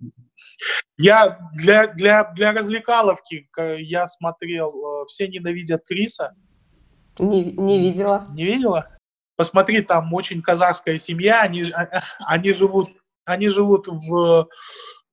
[0.97, 6.35] Я для, для, для развлекаловки я смотрел э, «Все ненавидят Криса».
[7.17, 8.25] Не, не видела.
[8.33, 8.98] Не видела?
[9.39, 12.89] Посмотри, там очень казахская семья, они, а, а, они живут,
[13.23, 14.49] они живут в,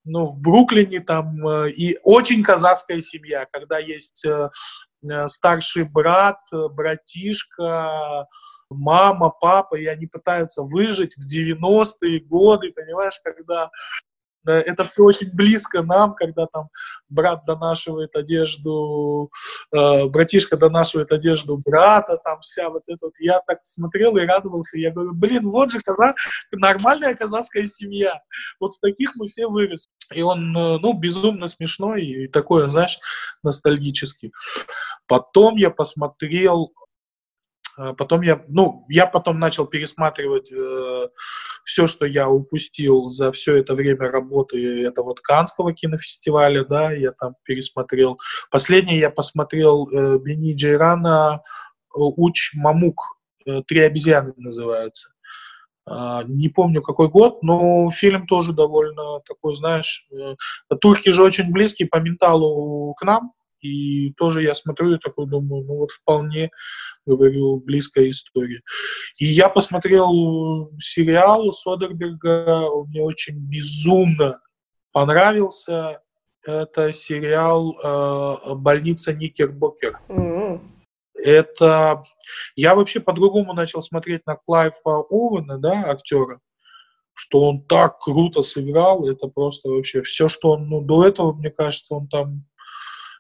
[0.05, 4.51] ну, в Бруклине там, э, и очень казахская семья, когда есть э,
[5.09, 8.27] э, старший брат, братишка,
[8.69, 13.71] мама, папа, и они пытаются выжить в 90-е годы, понимаешь, когда
[14.53, 16.69] это все очень близко нам, когда там
[17.09, 19.31] брат донашивает одежду,
[19.73, 23.15] э, братишка донашивает одежду брата, там вся вот эта вот.
[23.19, 26.15] Я так смотрел и радовался, я говорю, блин, вот же казах,
[26.53, 28.21] нормальная казахская семья.
[28.61, 29.91] Вот в таких мы все выросли.
[30.13, 32.99] И он, э, ну, безумно смешной и такой, знаешь,
[33.43, 34.33] ностальгический.
[35.07, 36.73] Потом я посмотрел
[37.77, 41.09] потом я, ну, я потом начал пересматривать э,
[41.65, 44.85] все, что я упустил за все это время работы.
[44.85, 48.19] Это вот Канского кинофестиваля, да, я там пересмотрел.
[48.51, 53.19] Последний я посмотрел э, Бени Джейрана э, Уч Мамук.
[53.47, 55.11] Э, Три обезьяны называется.
[55.89, 60.35] Uh, не помню какой год, но фильм тоже довольно такой, знаешь, э,
[60.81, 65.65] турки же очень близкие по менталу к нам, и тоже я смотрю и такой думаю,
[65.65, 66.51] ну вот вполне,
[67.05, 68.61] говорю, близкая история.
[69.19, 74.41] И я посмотрел сериал Содерберга, он мне очень безумно
[74.93, 76.01] понравился.
[76.45, 79.99] Это сериал э, «Больница Никербокер».
[80.09, 80.61] Mm-hmm.
[81.15, 82.03] Это...
[82.55, 86.41] Я вообще по-другому начал смотреть на Клайфа Оуэна, да, актера,
[87.15, 91.51] что он так круто сыграл, это просто вообще все, что он, ну, до этого, мне
[91.51, 92.45] кажется, он там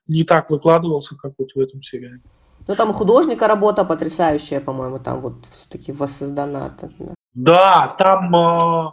[0.08, 2.20] не так выкладывался, как вот в этом сериале.
[2.68, 6.76] Ну, там художника работа потрясающая, по-моему, там вот все-таки воссоздана.
[6.80, 8.90] Да, да там, э,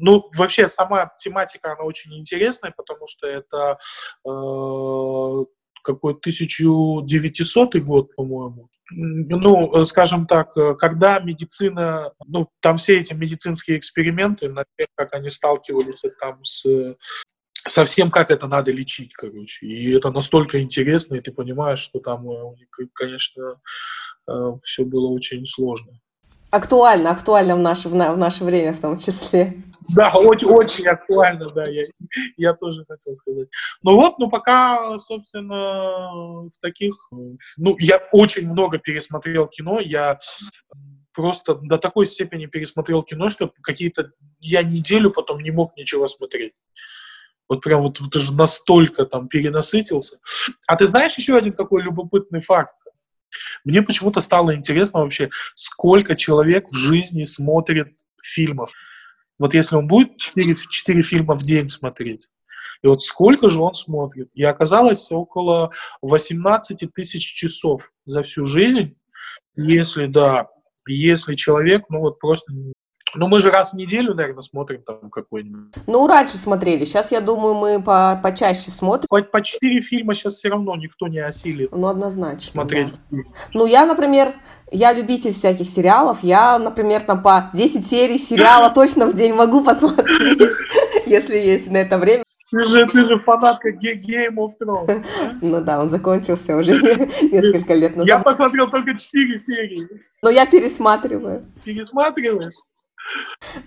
[0.00, 3.78] ну, вообще сама тематика, она очень интересная, потому что это
[4.26, 5.44] э,
[5.82, 8.68] какой 1900 год, по-моему.
[8.90, 16.02] Ну, скажем так, когда медицина, ну, там все эти медицинские эксперименты, например, как они сталкивались
[16.20, 16.66] там с
[17.66, 19.66] совсем как это надо лечить, короче.
[19.66, 22.54] И это настолько интересно, и ты понимаешь, что там, э,
[22.92, 23.60] конечно,
[24.28, 25.92] э, все было очень сложно.
[26.50, 29.54] Актуально, актуально в наше, в, в наше время в том числе.
[29.88, 31.86] Да, очень, очень актуально, да, я,
[32.36, 33.48] я тоже хотел сказать.
[33.82, 36.94] Ну вот, ну пока, собственно, в таких...
[37.56, 40.18] Ну, я очень много пересмотрел кино, я
[41.12, 44.12] просто до такой степени пересмотрел кино, что какие-то...
[44.38, 46.52] Я неделю потом не мог ничего смотреть.
[47.48, 50.18] Вот прям вот ты же настолько там перенасытился.
[50.66, 52.74] А ты знаешь еще один такой любопытный факт?
[53.64, 58.72] Мне почему-то стало интересно вообще, сколько человек в жизни смотрит фильмов.
[59.38, 62.28] Вот если он будет 4, 4 фильма в день смотреть,
[62.82, 64.28] и вот сколько же он смотрит?
[64.34, 65.70] И оказалось около
[66.02, 68.96] 18 тысяч часов за всю жизнь,
[69.56, 70.48] если, да,
[70.86, 72.52] если человек, ну вот просто
[73.14, 75.74] ну, мы же раз в неделю, наверное, смотрим там какой-нибудь.
[75.86, 76.84] Ну, раньше смотрели.
[76.84, 79.06] Сейчас, я думаю, мы по почаще смотрим.
[79.08, 81.70] По, по четыре фильма сейчас все равно никто не осилит.
[81.72, 82.50] Ну, однозначно.
[82.50, 82.94] Смотреть.
[83.10, 83.18] Да.
[83.52, 84.34] Ну, я, например,
[84.70, 86.18] я любитель всяких сериалов.
[86.22, 90.56] Я, например, там по 10 серий сериала точно в день могу посмотреть,
[91.06, 92.24] если есть на это время.
[92.50, 95.04] Ты же, ты же фанатка Game of Thrones.
[95.40, 98.06] Ну да, он закончился уже несколько лет назад.
[98.06, 99.88] Я посмотрел только 4 серии.
[100.22, 101.44] Но я пересматриваю.
[101.64, 102.54] Пересматриваешь?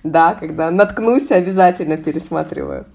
[0.04, 2.86] Да, когда наткнусь, обязательно пересматриваю.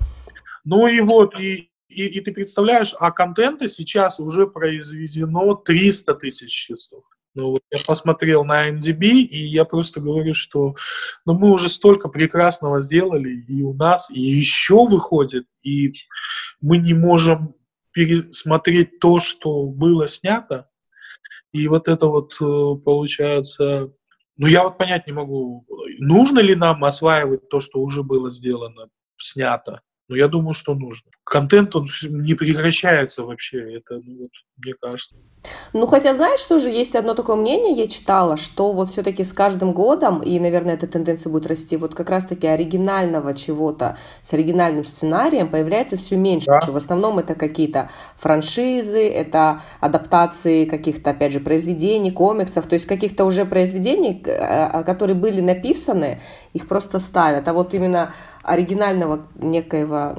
[0.64, 6.50] Ну и вот, и, и, и ты представляешь, а контента сейчас уже произведено 300 тысяч
[6.50, 7.04] часов.
[7.34, 10.74] Ну, вот я посмотрел на MDB, и я просто говорю, что
[11.24, 15.94] ну, мы уже столько прекрасного сделали, и у нас еще выходит, и
[16.60, 17.54] мы не можем
[17.92, 20.68] пересмотреть то, что было снято.
[21.52, 23.92] И вот это вот э, получается...
[24.36, 25.66] Ну, я вот понять не могу,
[25.98, 29.82] нужно ли нам осваивать то, что уже было сделано, снято.
[30.12, 31.10] Но я думаю, что нужно.
[31.24, 35.16] Контент, он не прекращается вообще, это, ну, вот, мне кажется.
[35.72, 39.72] Ну, хотя, знаешь, тоже есть одно такое мнение, я читала, что вот все-таки с каждым
[39.72, 45.48] годом, и, наверное, эта тенденция будет расти, вот как раз-таки оригинального чего-то с оригинальным сценарием
[45.48, 46.46] появляется все меньше.
[46.46, 46.60] Да.
[46.60, 47.88] В основном это какие-то
[48.18, 55.16] франшизы, это адаптации каких-то, опять же, произведений, комиксов, то есть каких-то уже произведений, э, которые
[55.16, 56.20] были написаны,
[56.52, 57.48] их просто ставят.
[57.48, 58.12] А вот именно
[58.42, 60.18] оригинального некоего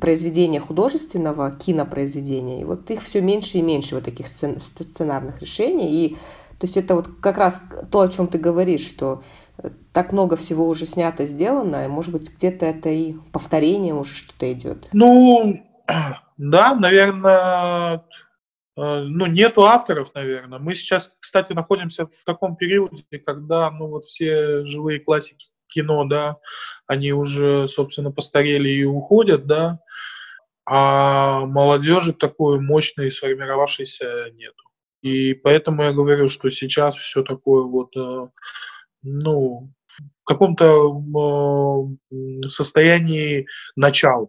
[0.00, 6.04] произведения художественного, кинопроизведения, и вот их все меньше и меньше вот таких сцен, сценарных решений.
[6.04, 6.14] И
[6.58, 9.22] то есть это вот как раз то, о чем ты говоришь, что
[9.92, 14.52] так много всего уже снято, сделано, и, может быть, где-то это и повторение уже что-то
[14.52, 14.88] идет.
[14.92, 15.60] Ну,
[16.36, 18.04] да, наверное,
[18.76, 20.58] э, ну, нету авторов, наверное.
[20.58, 26.36] Мы сейчас, кстати, находимся в таком периоде, когда, ну, вот все живые классики кино, да,
[26.90, 29.78] они уже, собственно, постарели и уходят, да,
[30.66, 34.64] а молодежи такой мощной сформировавшейся нету.
[35.00, 38.26] И поэтому я говорю, что сейчас все такое вот, э,
[39.02, 44.26] ну, в каком-то э, состоянии начала.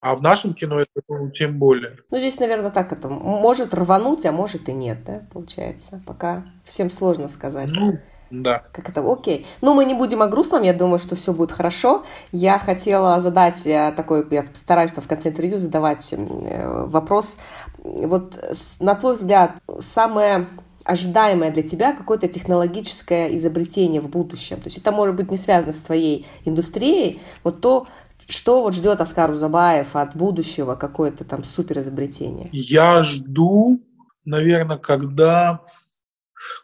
[0.00, 1.98] А в нашем кино это ну, тем более.
[2.10, 6.02] Ну, здесь, наверное, так это может рвануть, а может и нет, да, получается.
[6.04, 7.68] Пока всем сложно сказать.
[7.70, 8.00] Ну,
[8.30, 8.62] да.
[8.72, 9.00] Как это?
[9.00, 9.46] Окей.
[9.60, 12.04] Ну, мы не будем о грустном, я думаю, что все будет хорошо.
[12.32, 17.36] Я хотела задать э, такой, я стараюсь в конце интервью задавать э, вопрос.
[17.82, 18.36] Вот
[18.78, 20.48] на твой взгляд, самое
[20.84, 24.56] ожидаемое для тебя какое-то технологическое изобретение в будущем?
[24.56, 27.86] То есть это может быть не связано с твоей индустрией, вот то,
[28.28, 32.48] что вот ждет Оскар Узабаев от будущего, какое-то там супер изобретение?
[32.52, 33.80] Я жду,
[34.24, 35.60] наверное, когда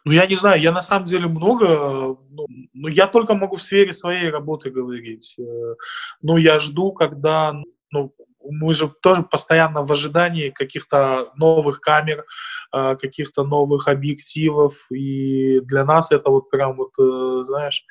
[0.05, 3.63] ну, я не знаю, я на самом деле много, ну, ну, я только могу в
[3.63, 5.35] сфере своей работы говорить.
[5.39, 5.75] Э,
[6.21, 7.53] но я жду, когда,
[7.91, 8.13] ну,
[8.49, 12.25] мы же тоже постоянно в ожидании каких-то новых камер,
[12.73, 17.85] э, каких-то новых объективов, и для нас это вот прям вот, э, знаешь,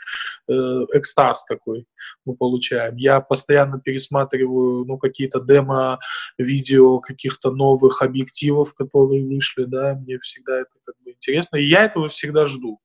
[0.49, 1.87] экстаз такой
[2.25, 2.97] мы получаем.
[2.97, 10.71] Я постоянно пересматриваю, ну, какие-то демо-видео каких-то новых объективов, которые вышли, да, мне всегда это
[10.85, 12.81] как бы интересно, и я этого всегда жду.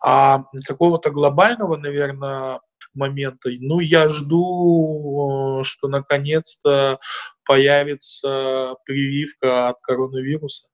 [0.00, 2.60] А какого-то глобального, наверное,
[2.98, 6.98] момента, ну, я жду, что наконец-то
[7.44, 10.68] появится прививка от коронавируса,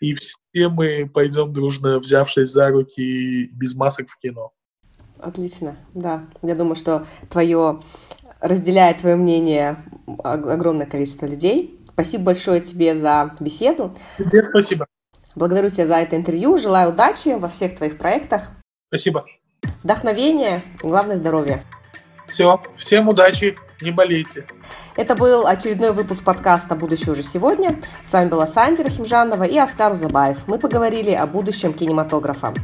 [0.00, 4.52] и все мы пойдем дружно, взявшись за руки без масок в кино.
[5.18, 6.26] Отлично, да.
[6.42, 7.82] Я думаю, что твое
[8.40, 9.82] разделяет твое мнение
[10.22, 11.80] огромное количество людей.
[11.88, 13.96] Спасибо большое тебе за беседу.
[14.18, 14.86] Тебе спасибо.
[15.34, 16.58] Благодарю тебя за это интервью.
[16.58, 18.50] Желаю удачи во всех твоих проектах.
[18.88, 19.24] Спасибо.
[19.84, 21.62] Вдохновения и, главное, здоровья.
[22.26, 22.60] Все.
[22.78, 23.56] Всем удачи.
[23.82, 24.46] Не болейте.
[24.96, 27.78] Это был очередной выпуск подкаста «Будущее уже сегодня».
[28.06, 30.38] С вами была Сандра Химжанова и Оскар Забаев.
[30.46, 32.54] Мы поговорили о будущем кинематографа.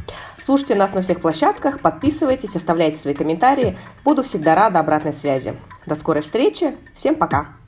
[0.43, 3.77] Слушайте нас на всех площадках, подписывайтесь, оставляйте свои комментарии.
[4.03, 5.53] Буду всегда рада обратной связи.
[5.85, 6.75] До скорой встречи.
[6.95, 7.60] Всем пока.